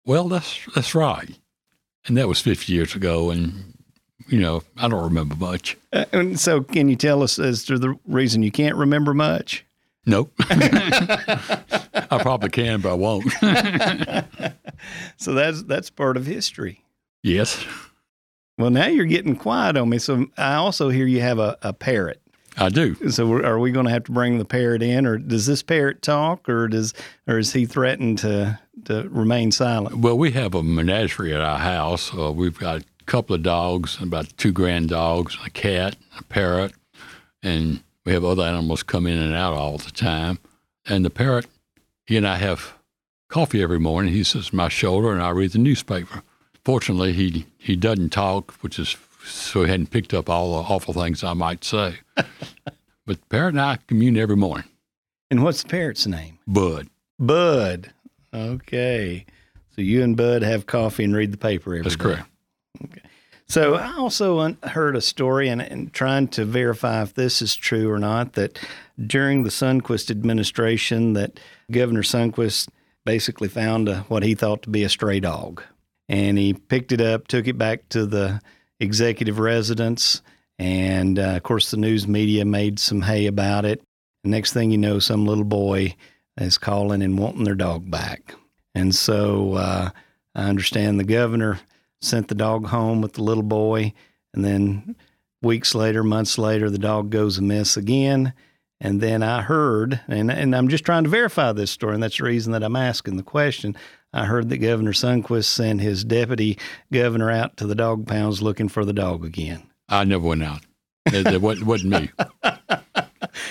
Well, 0.05 0.27
that's 0.27 0.59
that's 0.75 0.93
right, 0.93 1.29
and 2.05 2.17
that 2.17 2.27
was 2.27 2.39
50 2.41 2.71
years 2.71 2.95
ago, 2.95 3.29
and 3.31 3.73
you 4.27 4.39
know 4.39 4.63
I 4.77 4.87
don't 4.87 5.03
remember 5.03 5.35
much. 5.35 5.77
Uh, 5.91 6.05
and 6.11 6.39
so, 6.39 6.61
can 6.61 6.89
you 6.89 6.95
tell 6.95 7.23
us 7.23 7.39
as 7.39 7.63
to 7.65 7.77
the 7.77 7.97
reason 8.05 8.43
you 8.43 8.51
can't 8.51 8.75
remember 8.75 9.13
much? 9.13 9.65
Nope. 10.05 10.33
I 10.39 12.19
probably 12.21 12.49
can, 12.49 12.81
but 12.81 12.91
I 12.91 12.95
won't. 12.95 13.31
so 15.17 15.33
that's 15.33 15.63
that's 15.63 15.89
part 15.89 16.17
of 16.17 16.25
history. 16.25 16.83
Yes. 17.21 17.65
Well, 18.57 18.69
now 18.69 18.87
you're 18.87 19.05
getting 19.05 19.35
quiet 19.35 19.77
on 19.77 19.89
me. 19.89 19.97
So 19.97 20.27
I 20.37 20.55
also 20.55 20.89
hear 20.89 21.07
you 21.07 21.21
have 21.21 21.39
a, 21.39 21.57
a 21.61 21.73
parrot. 21.73 22.21
I 22.57 22.69
do. 22.69 22.95
So 23.09 23.31
are 23.43 23.57
we 23.57 23.71
going 23.71 23.87
to 23.87 23.91
have 23.91 24.03
to 24.03 24.11
bring 24.11 24.37
the 24.37 24.45
parrot 24.45 24.83
in, 24.83 25.07
or 25.07 25.17
does 25.17 25.47
this 25.47 25.63
parrot 25.63 26.01
talk, 26.01 26.47
or 26.47 26.67
does, 26.67 26.93
or 27.27 27.39
is 27.39 27.53
he 27.53 27.65
threatened 27.65 28.19
to 28.19 28.59
to 28.85 29.07
remain 29.09 29.51
silent? 29.51 29.97
Well, 29.97 30.17
we 30.17 30.31
have 30.31 30.53
a 30.53 30.63
menagerie 30.63 31.33
at 31.33 31.41
our 31.41 31.59
house. 31.59 32.13
Uh, 32.13 32.31
we've 32.31 32.57
got 32.57 32.81
a 32.81 33.03
couple 33.05 33.35
of 33.35 33.43
dogs, 33.43 33.97
about 34.01 34.35
two 34.37 34.51
grand 34.51 34.89
dogs, 34.89 35.37
a 35.45 35.49
cat, 35.49 35.95
a 36.17 36.23
parrot, 36.23 36.73
and 37.41 37.83
we 38.05 38.13
have 38.13 38.23
other 38.23 38.43
animals 38.43 38.83
come 38.83 39.07
in 39.07 39.17
and 39.17 39.33
out 39.33 39.53
all 39.53 39.77
the 39.77 39.91
time. 39.91 40.39
And 40.85 41.05
the 41.05 41.09
parrot, 41.09 41.45
he 42.05 42.17
and 42.17 42.27
I 42.27 42.37
have 42.37 42.73
coffee 43.29 43.61
every 43.61 43.79
morning. 43.79 44.13
He 44.13 44.23
sits 44.23 44.51
on 44.51 44.57
my 44.57 44.69
shoulder, 44.69 45.11
and 45.11 45.21
I 45.21 45.29
read 45.29 45.51
the 45.51 45.59
newspaper. 45.59 46.23
Fortunately, 46.65 47.13
he 47.13 47.45
he 47.57 47.75
doesn't 47.75 48.11
talk, 48.11 48.51
which 48.61 48.79
is 48.79 48.95
so 49.25 49.63
he 49.63 49.69
hadn't 49.71 49.91
picked 49.91 50.13
up 50.13 50.29
all 50.29 50.53
the 50.53 50.73
awful 50.73 50.93
things 50.93 51.23
I 51.23 51.33
might 51.33 51.63
say. 51.63 51.99
but 52.15 52.25
the 53.05 53.25
parrot 53.29 53.53
and 53.53 53.61
I 53.61 53.77
commune 53.87 54.17
every 54.17 54.35
morning. 54.35 54.67
And 55.31 55.43
what's 55.43 55.63
the 55.63 55.69
parrot's 55.69 56.05
name? 56.05 56.39
Bud. 56.45 56.89
Bud. 57.17 57.91
Okay. 58.33 59.25
So 59.75 59.81
you 59.81 60.03
and 60.03 60.15
Bud 60.15 60.41
have 60.43 60.65
coffee 60.65 61.03
and 61.03 61.15
read 61.15 61.31
the 61.31 61.37
paper 61.37 61.71
every 61.71 61.83
That's 61.83 61.95
day. 61.95 62.03
correct. 62.03 62.29
Okay. 62.83 63.01
So 63.47 63.75
I 63.75 63.93
also 63.97 64.39
un- 64.39 64.57
heard 64.63 64.95
a 64.95 65.01
story, 65.01 65.49
and, 65.49 65.61
and 65.61 65.91
trying 65.93 66.27
to 66.29 66.45
verify 66.45 67.01
if 67.03 67.13
this 67.13 67.41
is 67.41 67.55
true 67.55 67.91
or 67.91 67.99
not, 67.99 68.33
that 68.33 68.59
during 69.05 69.43
the 69.43 69.49
Sundquist 69.49 70.09
administration, 70.09 71.13
that 71.13 71.39
Governor 71.69 72.03
Sundquist 72.03 72.69
basically 73.05 73.49
found 73.49 73.89
a, 73.89 73.97
what 74.03 74.23
he 74.23 74.33
thought 74.33 74.63
to 74.63 74.69
be 74.69 74.83
a 74.83 74.89
stray 74.89 75.19
dog, 75.19 75.61
and 76.07 76.37
he 76.37 76.53
picked 76.53 76.91
it 76.91 77.01
up, 77.01 77.27
took 77.27 77.47
it 77.47 77.57
back 77.57 77.89
to 77.89 78.05
the 78.05 78.41
executive 78.79 79.39
residence, 79.39 80.21
and 80.57 81.19
uh, 81.19 81.33
of 81.35 81.43
course 81.43 81.69
the 81.71 81.77
news 81.77 82.07
media 82.07 82.45
made 82.45 82.79
some 82.79 83.01
hay 83.01 83.25
about 83.27 83.65
it. 83.65 83.81
The 84.23 84.29
next 84.29 84.53
thing 84.53 84.71
you 84.71 84.77
know, 84.77 84.99
some 84.99 85.25
little 85.25 85.43
boy 85.43 85.95
is 86.37 86.57
calling 86.57 87.01
and 87.01 87.17
wanting 87.17 87.43
their 87.43 87.55
dog 87.55 87.89
back, 87.89 88.35
and 88.75 88.93
so 88.93 89.55
uh, 89.55 89.89
I 90.35 90.43
understand 90.43 90.99
the 90.99 91.03
governor 91.03 91.59
sent 92.01 92.27
the 92.27 92.35
dog 92.35 92.67
home 92.67 93.01
with 93.01 93.13
the 93.13 93.23
little 93.23 93.43
boy, 93.43 93.93
and 94.33 94.43
then 94.43 94.95
weeks 95.41 95.75
later, 95.75 96.03
months 96.03 96.37
later, 96.37 96.69
the 96.69 96.77
dog 96.77 97.09
goes 97.09 97.37
amiss 97.37 97.77
again. 97.77 98.33
And 98.81 98.99
then 98.99 99.23
I 99.23 99.41
heard, 99.41 100.01
and, 100.09 100.29
and 100.29 100.53
I'm 100.53 100.67
just 100.67 100.83
trying 100.83 101.05
to 101.05 101.09
verify 101.09 101.53
this 101.53 101.71
story, 101.71 101.93
and 101.93 102.03
that's 102.03 102.17
the 102.17 102.25
reason 102.25 102.51
that 102.51 102.63
I'm 102.63 102.75
asking 102.75 103.15
the 103.15 103.23
question. 103.23 103.77
I 104.11 104.25
heard 104.25 104.49
that 104.49 104.57
Governor 104.57 104.91
Sundquist 104.91 105.45
sent 105.45 105.79
his 105.79 106.03
deputy 106.03 106.59
governor 106.91 107.31
out 107.31 107.55
to 107.57 107.67
the 107.67 107.75
dog 107.75 108.05
pounds 108.05 108.41
looking 108.41 108.67
for 108.67 108.83
the 108.83 108.91
dog 108.91 109.23
again. 109.23 109.63
I 109.87 110.03
never 110.03 110.27
went 110.27 110.43
out. 110.43 110.61
It, 111.05 111.27
it 111.27 111.41
wasn't, 111.41 111.67
wasn't 111.67 112.01
me. 112.01 112.11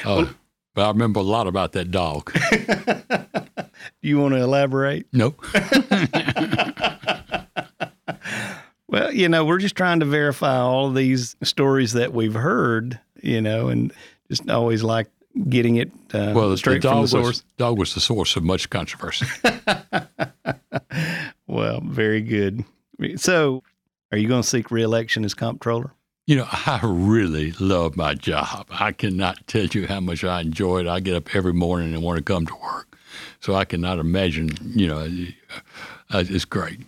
Uh, 0.05 0.27
but 0.75 0.85
I 0.85 0.89
remember 0.89 1.21
a 1.21 1.25
lot 1.25 1.47
about 1.47 1.73
that 1.73 1.91
dog. 1.91 2.33
Do 4.03 4.09
you 4.09 4.19
want 4.19 4.35
to 4.35 4.41
elaborate? 4.41 5.07
Nope. 5.13 5.45
Well, 8.93 9.11
you 9.11 9.27
know, 9.27 9.47
we're 9.47 9.59
just 9.59 9.75
trying 9.75 10.01
to 10.01 10.07
verify 10.07 10.59
all 10.59 10.89
of 10.89 10.95
these 10.95 11.35
stories 11.43 11.95
that 11.95 12.13
we've 12.13 12.35
heard, 12.35 13.01
you 13.23 13.41
know, 13.41 13.69
and 13.69 13.91
just 14.29 14.51
always 14.51 14.83
like 14.83 15.09
getting 15.49 15.77
it 15.77 15.91
uh, 16.13 16.33
well, 16.35 16.51
the, 16.51 16.59
straight 16.59 16.83
the 16.83 16.91
from 16.91 17.01
the 17.01 17.09
source. 17.09 17.27
Was, 17.27 17.45
dog 17.57 17.79
was 17.79 17.95
the 17.95 18.01
source 18.01 18.37
of 18.37 18.45
much 18.45 18.69
controversy. 18.69 19.25
well, 21.47 21.81
very 21.87 22.21
good. 22.21 22.67
So, 23.17 23.63
are 24.13 24.19
you 24.19 24.29
going 24.29 24.43
to 24.43 24.49
seek 24.49 24.71
reelection 24.71 25.25
as 25.25 25.33
comptroller? 25.33 25.95
You 26.27 26.37
know, 26.37 26.47
I 26.51 26.81
really 26.85 27.53
love 27.53 27.97
my 27.97 28.15
job. 28.15 28.67
I 28.71 28.93
cannot 28.93 29.47
tell 29.49 29.67
you 29.67 29.89
how 29.89 30.01
much 30.01 30.23
I 30.23 30.41
enjoy 30.41 30.81
it. 30.81 30.87
I 30.87 31.01
get 31.01 31.17
up 31.17 31.35
every 31.35 31.53
morning 31.53 31.95
and 31.95 32.03
want 32.03 32.19
to 32.19 32.23
come 32.25 32.47
to 32.47 32.55
work. 32.55 32.97
So 33.41 33.55
I 33.55 33.65
cannot 33.65 33.99
imagine, 33.99 34.51
you 34.61 34.87
know, 34.87 35.01
uh, 36.11 36.25
it's 36.29 36.45
great. 36.45 36.81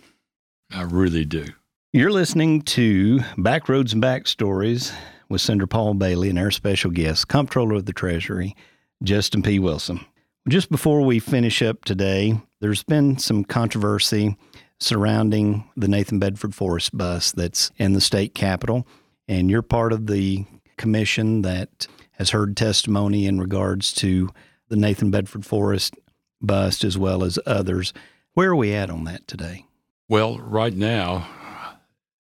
I 0.71 0.83
really 0.83 1.25
do. 1.25 1.45
You're 1.91 2.11
listening 2.11 2.61
to 2.63 3.19
Backroads 3.37 3.93
and 3.93 4.01
Backstories 4.01 4.93
with 5.29 5.41
Senator 5.41 5.67
Paul 5.67 5.95
Bailey 5.95 6.29
and 6.29 6.39
our 6.39 6.51
special 6.51 6.91
guest, 6.91 7.27
Comptroller 7.27 7.75
of 7.75 7.85
the 7.85 7.93
Treasury, 7.93 8.55
Justin 9.03 9.43
P. 9.43 9.59
Wilson. 9.59 9.99
Just 10.47 10.69
before 10.69 11.01
we 11.01 11.19
finish 11.19 11.61
up 11.61 11.83
today, 11.83 12.39
there's 12.61 12.83
been 12.83 13.17
some 13.17 13.43
controversy 13.43 14.37
surrounding 14.79 15.69
the 15.75 15.87
Nathan 15.87 16.19
Bedford 16.19 16.55
Forrest 16.55 16.97
bus 16.97 17.31
that's 17.31 17.71
in 17.77 17.93
the 17.93 18.01
state 18.01 18.33
capitol. 18.33 18.87
And 19.27 19.49
you're 19.49 19.61
part 19.61 19.93
of 19.93 20.07
the 20.07 20.45
commission 20.77 21.41
that 21.41 21.87
has 22.13 22.29
heard 22.31 22.55
testimony 22.55 23.25
in 23.25 23.39
regards 23.39 23.93
to 23.93 24.29
the 24.69 24.75
Nathan 24.75 25.11
Bedford 25.11 25.45
Forrest 25.45 25.95
bust 26.41 26.83
as 26.83 26.97
well 26.97 27.23
as 27.23 27.39
others. 27.45 27.93
Where 28.33 28.51
are 28.51 28.55
we 28.55 28.73
at 28.73 28.89
on 28.89 29.05
that 29.05 29.27
today? 29.27 29.65
Well, 30.07 30.37
right 30.39 30.73
now, 30.73 31.27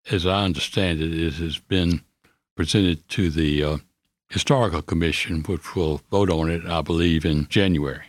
as 0.10 0.26
I 0.26 0.44
understand 0.44 1.02
it, 1.02 1.14
it 1.14 1.36
has 1.36 1.58
been 1.58 2.02
presented 2.56 3.08
to 3.10 3.30
the 3.30 3.64
uh, 3.64 3.78
Historical 4.30 4.82
Commission, 4.82 5.44
which 5.44 5.76
will 5.76 6.02
vote 6.12 6.30
on 6.30 6.50
it, 6.50 6.66
I 6.66 6.82
believe, 6.82 7.26
in 7.26 7.48
January. 7.48 8.06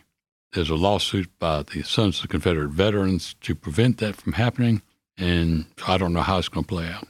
There's 0.53 0.69
a 0.69 0.75
lawsuit 0.75 1.29
by 1.39 1.63
the 1.63 1.81
Sons 1.81 2.23
of 2.23 2.29
Confederate 2.29 2.69
Veterans 2.69 3.35
to 3.41 3.55
prevent 3.55 3.97
that 3.97 4.15
from 4.15 4.33
happening, 4.33 4.83
and 5.17 5.65
I 5.87 5.97
don't 5.97 6.13
know 6.13 6.21
how 6.21 6.37
it's 6.37 6.49
going 6.49 6.63
to 6.63 6.67
play 6.67 6.87
out. 6.87 7.07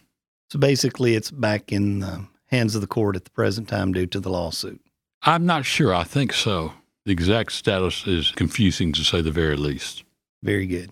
So 0.54 0.60
basically, 0.60 1.16
it's 1.16 1.32
back 1.32 1.72
in 1.72 1.98
the 1.98 2.28
hands 2.46 2.76
of 2.76 2.82
the 2.82 2.88
court 2.88 3.16
at 3.16 3.24
the 3.24 3.32
present 3.32 3.68
time 3.68 3.92
due 3.92 4.06
to 4.06 4.20
the 4.20 4.30
lawsuit. 4.30 4.80
I'm 5.24 5.48
not 5.48 5.66
sure. 5.66 5.96
I 5.96 6.04
think 6.04 6.32
so. 6.32 6.74
The 7.08 7.12
exact 7.12 7.54
status 7.54 8.06
is 8.06 8.30
confusing 8.30 8.94
to 8.94 9.04
say 9.04 9.22
the 9.22 9.32
very 9.32 9.56
least. 9.56 10.04
Very 10.44 10.68
good. 10.68 10.92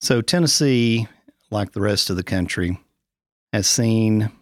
So, 0.00 0.20
Tennessee, 0.20 1.06
like 1.48 1.74
the 1.74 1.80
rest 1.80 2.10
of 2.10 2.16
the 2.16 2.24
country, 2.24 2.76
has 3.52 3.68
seen 3.68 4.32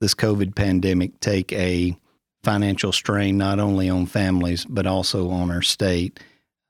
this 0.00 0.14
COVID 0.14 0.54
pandemic 0.54 1.20
take 1.20 1.52
a 1.52 1.94
financial 2.42 2.90
strain 2.90 3.36
not 3.36 3.60
only 3.60 3.90
on 3.90 4.06
families, 4.06 4.64
but 4.64 4.86
also 4.86 5.28
on 5.28 5.50
our 5.50 5.60
state. 5.60 6.20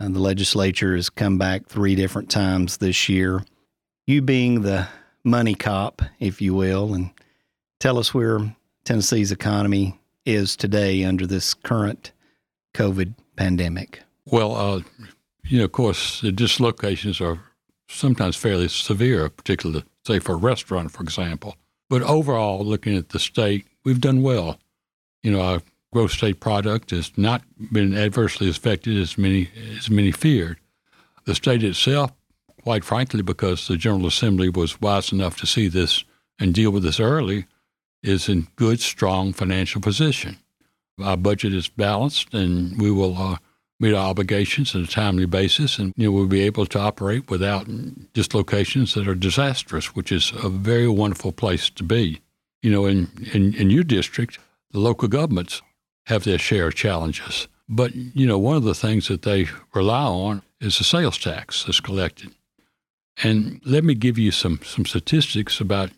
Uh, 0.01 0.09
the 0.09 0.19
legislature 0.19 0.97
has 0.97 1.11
come 1.11 1.39
back 1.39 1.67
three 1.67 1.95
different 1.95 2.29
times 2.29 2.79
this 2.79 3.09
year. 3.09 3.45
You 4.05 4.21
being 4.21 4.63
the 4.63 4.89
money 5.25 5.55
cop, 5.55 6.03
if 6.21 6.41
you 6.41 6.55
will, 6.55 6.95
and 6.95 7.11
tell 7.81 7.99
us 7.99 8.13
where 8.15 8.55
Tennessee's 8.85 9.33
economy 9.33 9.99
is 10.25 10.57
today 10.57 11.05
under 11.05 11.27
this 11.27 11.55
current 11.55 12.13
COVID 12.75 13.15
pandemic. 13.37 14.03
Well, 14.27 14.55
uh, 14.55 14.81
you 15.45 15.59
know, 15.59 15.65
of 15.65 15.73
course, 15.73 16.21
the 16.21 16.33
dislocations 16.33 17.21
are 17.21 17.41
sometimes 17.89 18.37
fairly 18.37 18.69
severe, 18.69 19.29
particularly, 19.29 19.85
say, 20.07 20.19
for 20.19 20.33
a 20.33 20.37
restaurant, 20.37 20.91
for 20.91 21.03
example. 21.03 21.57
But 21.91 22.03
overall, 22.03 22.65
looking 22.65 22.97
at 22.97 23.11
the 23.11 23.19
state, 23.19 23.67
we've 23.85 24.01
done 24.01 24.23
well. 24.23 24.59
You 25.23 25.33
know, 25.33 25.41
our 25.41 25.63
gross 25.93 26.15
state 26.15 26.41
product 26.41 26.91
has 26.91 27.17
not 27.17 27.43
been 27.73 27.97
adversely 27.97 28.49
affected 28.49 28.99
as 28.99 29.17
many 29.17 29.51
as 29.77 29.89
many 29.91 30.11
feared. 30.11 30.59
The 31.25 31.35
state 31.35 31.63
itself, 31.63 32.13
quite 32.65 32.83
frankly, 32.83 33.21
because 33.21 33.69
the 33.69 33.77
General 33.77 34.07
Assembly 34.07 34.49
was 34.49 34.81
wise 34.81 35.13
enough 35.13 35.37
to 35.37 35.47
see 35.47 35.69
this 35.69 36.03
and 36.39 36.55
deal 36.55 36.71
with 36.71 36.83
this 36.83 36.99
early, 36.99 37.45
is 38.03 38.27
in 38.27 38.49
good, 38.57 38.81
strong 38.81 39.35
financial 39.35 39.83
position. 39.83 40.39
Our 40.99 41.19
budget 41.19 41.53
is 41.53 41.69
balanced, 41.69 42.33
and 42.33 42.81
we 42.81 42.91
will 42.91 43.17
uh, 43.19 43.37
meet 43.79 43.93
our 43.93 44.09
obligations 44.09 44.75
on 44.75 44.83
a 44.83 44.87
timely 44.87 45.27
basis, 45.27 45.79
and 45.79 45.93
you 45.95 46.07
know 46.07 46.13
we'll 46.13 46.27
be 46.27 46.41
able 46.41 46.65
to 46.65 46.79
operate 46.79 47.31
without 47.31 47.67
dislocations 48.15 48.95
that 48.95 49.07
are 49.07 49.15
disastrous, 49.15 49.95
which 49.95 50.11
is 50.11 50.33
a 50.43 50.49
very 50.49 50.89
wonderful 50.89 51.33
place 51.33 51.69
to 51.69 51.85
be. 51.85 52.23
You 52.63 52.71
know, 52.71 52.87
in, 52.87 53.11
in, 53.35 53.55
in 53.55 53.69
your 53.69 53.85
district, 53.85 54.39
the 54.71 54.81
local 54.81 55.09
governments 55.09 55.61
have 56.07 56.25
their 56.25 56.39
share 56.39 56.69
of 56.69 56.75
challenges. 56.75 57.47
But, 57.69 57.95
you 57.95 58.27
know, 58.27 58.39
one 58.39 58.57
of 58.57 58.65
the 58.65 58.75
things 58.75 59.09
that 59.09 59.23
they 59.23 59.49
rely 59.75 60.05
on 60.05 60.43
is 60.61 60.79
the 60.79 60.85
sales 60.85 61.19
tax 61.19 61.65
that's 61.65 61.81
collected. 61.81 62.33
And 63.23 63.61
let 63.65 63.85
me 63.85 63.95
give 63.95 64.19
you 64.19 64.31
some, 64.31 64.61
some 64.65 64.85
statistics 64.85 65.61
about 65.61 65.91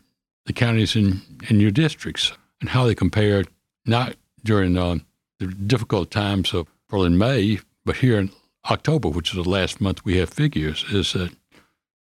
the 0.45 0.53
counties 0.53 0.95
in, 0.95 1.21
in 1.49 1.59
your 1.59 1.71
districts 1.71 2.31
and 2.61 2.69
how 2.69 2.85
they 2.85 2.95
compare 2.95 3.43
not 3.85 4.15
during 4.43 4.77
uh, 4.77 4.97
the 5.39 5.47
difficult 5.47 6.11
times 6.11 6.53
of 6.53 6.67
and 6.91 7.19
May, 7.19 7.59
but 7.85 7.97
here 7.97 8.17
in 8.17 8.31
October, 8.69 9.09
which 9.09 9.31
is 9.31 9.43
the 9.43 9.49
last 9.49 9.81
month 9.81 10.05
we 10.05 10.17
have 10.17 10.29
figures, 10.29 10.85
is 10.89 11.13
that 11.13 11.31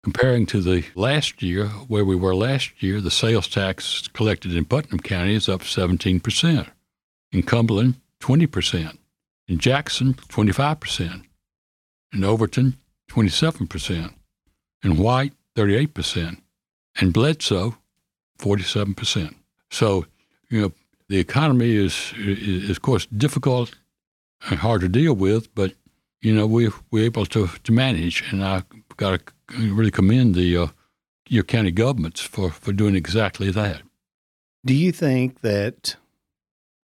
comparing 0.04 0.46
to 0.46 0.60
the 0.60 0.84
last 0.94 1.42
year, 1.42 1.66
where 1.88 2.04
we 2.04 2.14
were 2.14 2.34
last 2.34 2.82
year, 2.82 3.00
the 3.00 3.10
sales 3.10 3.48
tax 3.48 4.06
collected 4.08 4.54
in 4.54 4.64
Putnam 4.66 5.00
County 5.00 5.34
is 5.34 5.48
up 5.48 5.62
17%. 5.62 6.68
In 7.32 7.42
Cumberland, 7.42 7.94
20%. 8.20 8.98
In 9.48 9.58
Jackson, 9.58 10.14
25%. 10.14 11.24
In 12.12 12.24
Overton, 12.24 12.76
27%. 13.10 14.14
In 14.82 14.96
White, 14.96 15.32
38%. 15.54 16.40
And 16.98 17.12
Bledsoe, 17.12 17.76
47%. 18.38 19.34
So, 19.70 20.06
you 20.48 20.60
know, 20.60 20.72
the 21.08 21.18
economy 21.18 21.76
is, 21.76 22.12
is, 22.16 22.70
of 22.70 22.82
course, 22.82 23.06
difficult 23.06 23.74
and 24.48 24.58
hard 24.58 24.80
to 24.82 24.88
deal 24.88 25.14
with, 25.14 25.54
but, 25.54 25.74
you 26.20 26.34
know, 26.34 26.46
we, 26.46 26.70
we're 26.90 27.04
able 27.04 27.26
to, 27.26 27.48
to 27.64 27.72
manage. 27.72 28.24
And 28.30 28.44
I've 28.44 28.64
got 28.96 29.20
to 29.48 29.72
really 29.72 29.90
commend 29.90 30.34
the, 30.34 30.56
uh, 30.56 30.66
your 31.28 31.42
county 31.42 31.70
governments 31.70 32.20
for, 32.20 32.50
for 32.50 32.72
doing 32.72 32.96
exactly 32.96 33.50
that. 33.50 33.82
Do 34.64 34.74
you 34.74 34.90
think 34.92 35.42
that 35.42 35.96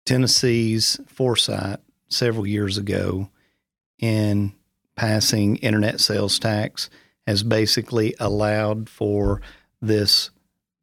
Tennessee's 0.05 0.99
foresight 1.05 1.79
several 2.09 2.47
years 2.47 2.77
ago 2.77 3.29
in 3.99 4.53
passing 4.95 5.57
internet 5.57 5.99
sales 5.99 6.39
tax 6.39 6.89
has 7.27 7.43
basically 7.43 8.15
allowed 8.19 8.89
for 8.89 9.41
this 9.81 10.31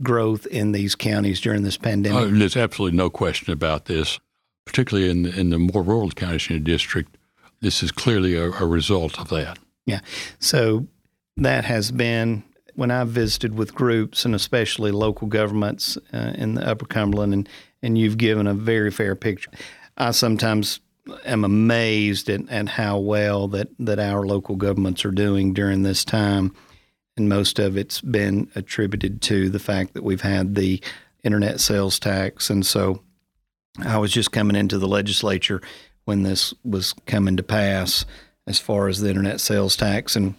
growth 0.02 0.46
in 0.46 0.72
these 0.72 0.94
counties 0.94 1.40
during 1.40 1.62
this 1.62 1.76
pandemic? 1.76 2.33
Uh, 2.33 2.38
there's 2.38 2.57
absolutely 2.57 2.96
no 2.96 3.11
question 3.11 3.52
about 3.52 3.87
this, 3.87 4.20
particularly 4.64 5.11
in 5.11 5.22
the, 5.22 5.40
in 5.40 5.50
the 5.50 5.59
more 5.59 5.83
rural 5.83 6.11
counties 6.11 6.48
in 6.50 6.57
the 6.57 6.61
district. 6.61 7.16
This 7.61 7.83
is 7.83 7.90
clearly 7.90 8.37
a, 8.37 8.50
a 8.50 8.66
result 8.66 9.18
of 9.18 9.30
that. 9.30 9.59
Yeah. 9.87 10.00
So 10.38 10.87
that 11.38 11.64
has 11.64 11.90
been 11.90 12.44
when 12.74 12.90
I've 12.90 13.09
visited 13.09 13.54
with 13.54 13.74
groups 13.74 14.24
and 14.24 14.35
especially 14.35 14.90
local 14.92 15.28
governments 15.28 15.96
uh, 16.12 16.33
in 16.35 16.54
the 16.54 16.68
Upper 16.68 16.87
Cumberland 16.87 17.33
and 17.33 17.48
and 17.83 17.98
you've 17.98 18.16
given 18.16 18.46
a 18.46 18.54
very 18.54 18.90
fair 18.90 19.14
picture. 19.14 19.50
I 19.98 20.12
sometimes 20.12 20.80
am 21.25 21.45
amazed 21.45 22.29
at, 22.29 22.49
at 22.49 22.69
how 22.69 22.99
well 22.99 23.49
that, 23.49 23.69
that 23.79 23.99
our 23.99 24.27
local 24.27 24.57
governments 24.57 25.05
are 25.05 25.11
doing 25.11 25.53
during 25.53 25.83
this 25.83 26.05
time. 26.05 26.55
And 27.17 27.29
most 27.29 27.59
of 27.59 27.77
it's 27.77 28.01
been 28.01 28.51
attributed 28.55 29.23
to 29.23 29.49
the 29.49 29.59
fact 29.59 29.95
that 29.95 30.03
we've 30.03 30.23
had 30.23 30.55
the 30.55 30.83
internet 31.23 31.61
sales 31.61 31.99
tax. 31.99 32.51
And 32.51 32.67
so 32.67 33.03
I 33.85 33.99
was 33.99 34.12
just 34.12 34.33
coming 34.33 34.57
into 34.57 34.79
the 34.79 34.88
legislature 34.88 35.61
when 36.05 36.23
this 36.23 36.53
was 36.64 36.93
coming 37.07 37.37
to 37.37 37.43
pass 37.43 38.05
as 38.47 38.59
far 38.59 38.88
as 38.88 39.01
the 39.01 39.09
internet 39.09 39.40
sales 39.40 39.77
tax. 39.77 40.17
And 40.17 40.35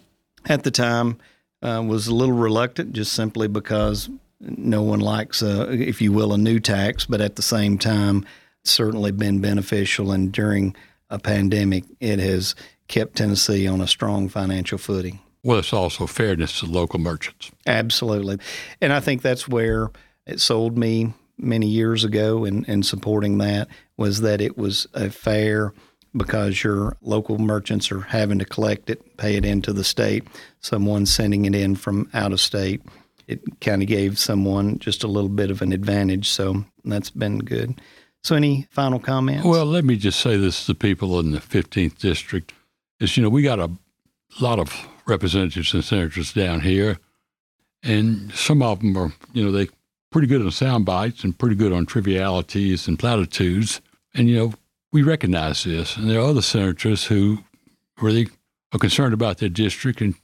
at 0.45 0.63
the 0.63 0.71
time, 0.71 1.17
uh, 1.61 1.83
was 1.85 2.07
a 2.07 2.13
little 2.13 2.35
reluctant 2.35 2.93
just 2.93 3.13
simply 3.13 3.47
because 3.47 4.09
no 4.39 4.83
one 4.83 4.99
likes, 4.99 5.41
a, 5.41 5.71
if 5.71 6.01
you 6.01 6.11
will, 6.11 6.33
a 6.33 6.37
new 6.37 6.59
tax, 6.59 7.05
but 7.05 7.21
at 7.21 7.35
the 7.35 7.41
same 7.41 7.77
time, 7.77 8.25
certainly 8.67 9.11
been 9.11 9.39
beneficial. 9.39 10.11
And 10.11 10.31
during 10.31 10.75
a 11.09 11.19
pandemic, 11.19 11.83
it 11.99 12.19
has 12.19 12.55
kept 12.87 13.15
Tennessee 13.15 13.67
on 13.67 13.81
a 13.81 13.87
strong 13.87 14.29
financial 14.29 14.77
footing. 14.77 15.19
Well, 15.43 15.59
it's 15.59 15.73
also 15.73 16.07
fairness 16.07 16.59
to 16.59 16.65
local 16.65 16.99
merchants. 16.99 17.51
Absolutely. 17.67 18.39
And 18.81 18.91
I 18.91 18.99
think 18.99 19.21
that's 19.21 19.47
where 19.47 19.91
it 20.25 20.39
sold 20.39 20.77
me 20.77 21.13
many 21.37 21.67
years 21.67 22.03
ago 22.03 22.45
in, 22.45 22.65
in 22.65 22.81
supporting 22.81 23.37
that 23.39 23.67
was 23.97 24.21
that 24.21 24.41
it 24.41 24.57
was 24.57 24.87
a 24.93 25.09
fair 25.09 25.73
because 26.15 26.63
your 26.63 26.95
local 27.01 27.37
merchants 27.37 27.91
are 27.91 28.01
having 28.01 28.39
to 28.39 28.45
collect 28.45 28.89
it, 28.89 29.17
pay 29.17 29.35
it 29.35 29.45
into 29.45 29.73
the 29.73 29.83
state, 29.83 30.23
someone 30.61 31.05
sending 31.05 31.45
it 31.45 31.53
in 31.53 31.75
from 31.75 32.09
out 32.13 32.31
of 32.31 32.39
state 32.39 32.81
it 33.27 33.41
kind 33.59 33.81
of 33.81 33.87
gave 33.87 34.19
someone 34.19 34.79
just 34.79 35.03
a 35.03 35.07
little 35.07 35.29
bit 35.29 35.51
of 35.51 35.61
an 35.61 35.71
advantage. 35.71 36.29
So 36.29 36.65
that's 36.83 37.09
been 37.09 37.39
good. 37.39 37.81
So, 38.25 38.35
any 38.35 38.67
final 38.71 38.99
comments? 38.99 39.45
Well, 39.45 39.65
let 39.67 39.85
me 39.85 39.97
just 39.97 40.19
say 40.19 40.35
this 40.35 40.65
to 40.65 40.73
people 40.73 41.19
in 41.19 41.29
the 41.29 41.39
15th 41.39 41.99
district: 41.99 42.53
is 42.99 43.15
you 43.15 43.21
know 43.21 43.29
we 43.29 43.43
got 43.43 43.59
a 43.59 43.69
lot 44.39 44.57
of 44.57 44.87
representatives 45.05 45.75
and 45.75 45.83
senators 45.83 46.33
down 46.33 46.61
here, 46.61 46.97
and 47.83 48.31
some 48.33 48.63
of 48.63 48.79
them 48.79 48.97
are 48.97 49.13
you 49.33 49.45
know 49.45 49.51
they 49.51 49.67
pretty 50.15 50.27
good 50.27 50.41
on 50.41 50.49
sound 50.49 50.85
bites 50.85 51.23
and 51.23 51.37
pretty 51.37 51.55
good 51.55 51.73
on 51.73 51.85
trivialities 51.85 52.87
and 52.87 52.97
platitudes. 52.97 53.81
And, 54.13 54.29
you 54.29 54.37
know, 54.37 54.53
we 54.93 55.03
recognize 55.03 55.65
this. 55.65 55.97
And 55.97 56.09
there 56.09 56.21
are 56.21 56.29
other 56.29 56.41
senators 56.41 57.03
who 57.03 57.39
really 58.01 58.29
are 58.71 58.79
concerned 58.79 59.13
about 59.13 59.39
their 59.39 59.49
district 59.49 59.99
and 59.99 60.15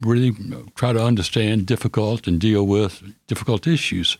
really 0.00 0.34
try 0.76 0.94
to 0.94 1.04
understand 1.04 1.66
difficult 1.66 2.26
and 2.26 2.40
deal 2.40 2.66
with 2.66 3.02
difficult 3.26 3.66
issues. 3.66 4.16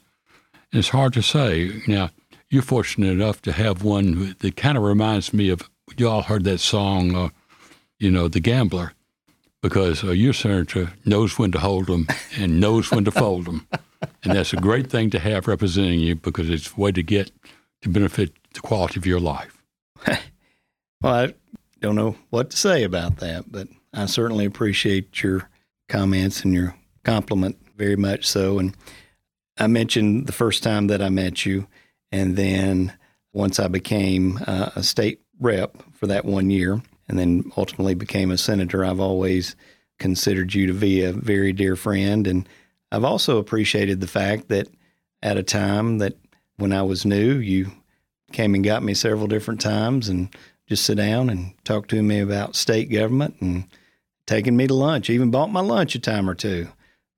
And 0.71 0.81
it's 0.81 0.91
hard 0.91 1.15
to 1.15 1.23
say. 1.23 1.81
Now, 1.89 2.11
you're 2.51 2.63
fortunate 2.63 3.11
enough 3.11 3.43
to 3.43 3.53
have 3.53 3.83
one 3.83 4.37
that 4.39 4.57
kind 4.57 4.77
of 4.77 4.85
reminds 4.85 5.33
me 5.33 5.51
of 5.51 5.69
you 5.97 6.09
all 6.09 6.23
heard 6.23 6.45
that 6.45 6.59
song, 6.59 7.15
uh, 7.15 7.29
you 7.99 8.11
know, 8.11 8.29
The 8.29 8.41
Gambler, 8.41 8.93
because 9.63 10.03
uh, 10.05 10.11
your 10.11 10.33
senator 10.33 10.93
knows 11.05 11.39
when 11.39 11.53
to 11.53 11.59
hold 11.59 11.87
them 11.87 12.07
and 12.37 12.61
knows 12.61 12.91
when 12.91 13.05
to 13.05 13.11
fold 13.11 13.47
them. 13.47 13.67
And 14.23 14.35
that's 14.35 14.53
a 14.53 14.57
great 14.57 14.91
thing 14.91 15.11
to 15.11 15.19
have 15.19 15.47
representing 15.47 16.01
you 16.01 16.17
because 16.17 16.51
it's 16.51 16.73
a 16.73 16.81
way 16.81 16.93
to 16.93 17.03
get 17.03 17.31
to 17.83 17.89
benefit 17.89 18.33
the 18.53 18.61
quality 18.61 18.99
of 18.99 19.07
your 19.07 19.21
life. 19.21 19.63
well, 20.07 20.19
I 21.15 21.35
don't 21.81 21.97
know 21.97 22.17
what 22.31 22.51
to 22.51 22.57
say 22.57 22.83
about 22.83 23.19
that, 23.19 23.51
but 23.51 23.69
I 23.93 24.07
certainly 24.07 24.45
appreciate 24.45 25.23
your 25.23 25.49
comments 25.89 26.45
and 26.45 26.55
your 26.55 26.77
compliment 27.05 27.59
very 27.77 27.97
much 27.97 28.27
so. 28.27 28.59
And 28.59 28.77
I 29.59 29.67
mentioned 29.67 30.27
the 30.27 30.33
first 30.33 30.63
time 30.63 30.89
that 30.89 31.03
I 31.03 31.09
met 31.09 31.47
you, 31.47 31.67
and 32.13 32.37
then 32.37 32.93
once 33.33 33.59
I 33.59 33.69
became 33.69 34.39
uh, 34.47 34.71
a 34.77 34.83
state 34.83 35.21
rep 35.41 35.77
for 35.93 36.07
that 36.07 36.25
one 36.25 36.51
year, 36.51 36.81
and 37.09 37.19
then 37.19 37.51
ultimately 37.57 37.95
became 37.95 38.31
a 38.31 38.39
senator, 38.39 38.85
I've 38.85 39.01
always 39.01 39.57
considered 39.99 40.55
you 40.55 40.67
to 40.67 40.73
be 40.73 41.03
a 41.03 41.13
very 41.13 41.53
dear 41.53 41.77
friend. 41.77 42.27
And 42.27 42.49
I've 42.91 43.05
also 43.05 43.39
appreciated 43.39 44.01
the 44.01 44.07
fact 44.07 44.49
that 44.49 44.69
at 45.23 45.37
a 45.37 45.43
time 45.43 45.99
that 45.99 46.17
when 46.57 46.73
I 46.73 46.83
was 46.83 47.05
new, 47.05 47.35
you 47.35 47.73
came 48.33 48.55
and 48.55 48.65
got 48.65 48.83
me 48.83 48.95
several 48.95 49.27
different 49.27 49.61
times 49.61 50.09
and 50.09 50.35
just 50.69 50.85
sit 50.85 50.97
down 50.97 51.29
and 51.29 51.55
talk 51.65 51.89
to 51.89 52.03
me 52.03 52.21
about 52.21 52.57
state 52.57 52.91
government 52.91 53.37
and 53.41 53.67
taking 54.27 54.57
me 54.57 54.67
to 54.67 54.75
lunch, 54.75 55.11
even 55.11 55.31
bought 55.31 55.53
my 55.53 55.61
lunch 55.61 55.95
a 55.95 55.99
time 55.99 56.29
or 56.29 56.35
two. 56.35 56.69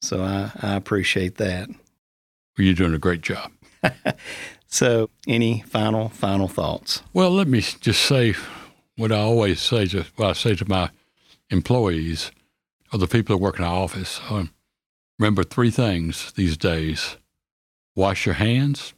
So 0.01 0.23
I, 0.23 0.51
I 0.61 0.75
appreciate 0.75 1.37
that. 1.37 1.69
Well, 1.69 2.65
you're 2.65 2.75
doing 2.75 2.95
a 2.95 2.99
great 2.99 3.23
job. 3.23 3.53
so, 4.69 5.11
any 5.27 5.63
final 5.63 6.09
final 6.09 6.49
thoughts? 6.49 7.03
Well, 7.13 7.31
let 7.31 7.49
me 7.49 7.61
just 7.61 8.03
say 8.03 8.35
what 8.97 9.13
I 9.13 9.19
always 9.19 9.61
say 9.61 9.87
to 9.87 10.05
what 10.17 10.31
I 10.31 10.33
say 10.33 10.55
to 10.55 10.69
my 10.69 10.91
employees 11.51 12.31
or 12.93 12.99
the 12.99 13.07
people 13.07 13.37
that 13.37 13.43
work 13.43 13.59
in 13.59 13.65
our 13.65 13.83
office. 13.85 14.21
Um, 14.29 14.51
remember 15.19 15.45
three 15.45 15.71
things 15.71 16.33
these 16.33 16.57
days: 16.57 17.17
wash 17.95 18.27
your 18.27 18.35
hands, 18.35 18.95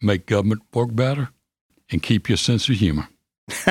make 0.00 0.26
government 0.26 0.62
work 0.74 0.94
better, 0.94 1.30
and 1.90 2.02
keep 2.02 2.28
your 2.28 2.38
sense 2.38 2.68
of 2.68 2.76
humor. 2.76 3.08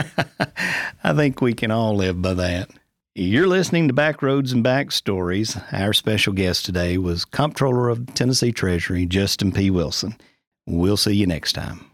I 1.03 1.13
think 1.13 1.41
we 1.41 1.53
can 1.53 1.71
all 1.71 1.95
live 1.95 2.21
by 2.21 2.33
that. 2.33 2.69
You're 3.15 3.47
listening 3.47 3.87
to 3.87 3.93
Backroads 3.93 4.53
and 4.53 4.63
Backstories. 4.63 5.61
Our 5.73 5.93
special 5.93 6.31
guest 6.31 6.65
today 6.65 6.97
was 6.97 7.25
Comptroller 7.25 7.89
of 7.89 8.13
Tennessee 8.13 8.51
Treasury, 8.51 9.05
Justin 9.05 9.51
P. 9.51 9.69
Wilson. 9.69 10.15
We'll 10.69 10.97
see 10.97 11.15
you 11.15 11.25
next 11.25 11.53
time. 11.53 11.85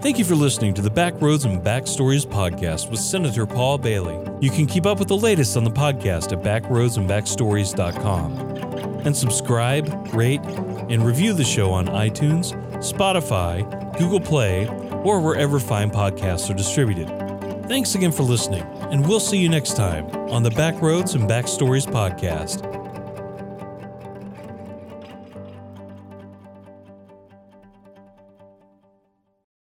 Thank 0.00 0.18
you 0.20 0.24
for 0.24 0.36
listening 0.36 0.74
to 0.74 0.82
the 0.82 0.90
Backroads 0.90 1.44
and 1.44 1.60
Backstories 1.60 2.24
podcast 2.24 2.88
with 2.88 3.00
Senator 3.00 3.44
Paul 3.46 3.78
Bailey. 3.78 4.16
You 4.40 4.48
can 4.48 4.66
keep 4.66 4.86
up 4.86 5.00
with 5.00 5.08
the 5.08 5.16
latest 5.16 5.56
on 5.56 5.64
the 5.64 5.72
podcast 5.72 6.32
at 6.32 6.40
backroadsandbackstories.com. 6.44 8.38
And 9.04 9.16
subscribe, 9.16 10.14
rate, 10.14 10.40
and 10.88 11.04
review 11.04 11.32
the 11.32 11.42
show 11.42 11.72
on 11.72 11.88
iTunes, 11.88 12.54
Spotify, 12.76 13.68
Google 13.98 14.20
Play, 14.20 14.68
or 15.02 15.20
wherever 15.20 15.58
fine 15.58 15.90
podcasts 15.90 16.48
are 16.48 16.54
distributed. 16.54 17.08
Thanks 17.66 17.96
again 17.96 18.12
for 18.12 18.22
listening, 18.22 18.62
and 18.92 19.04
we'll 19.06 19.18
see 19.20 19.38
you 19.38 19.48
next 19.48 19.76
time 19.76 20.06
on 20.30 20.44
the 20.44 20.50
Backroads 20.50 21.16
and 21.16 21.28
Backstories 21.28 21.86
podcast. 21.86 22.77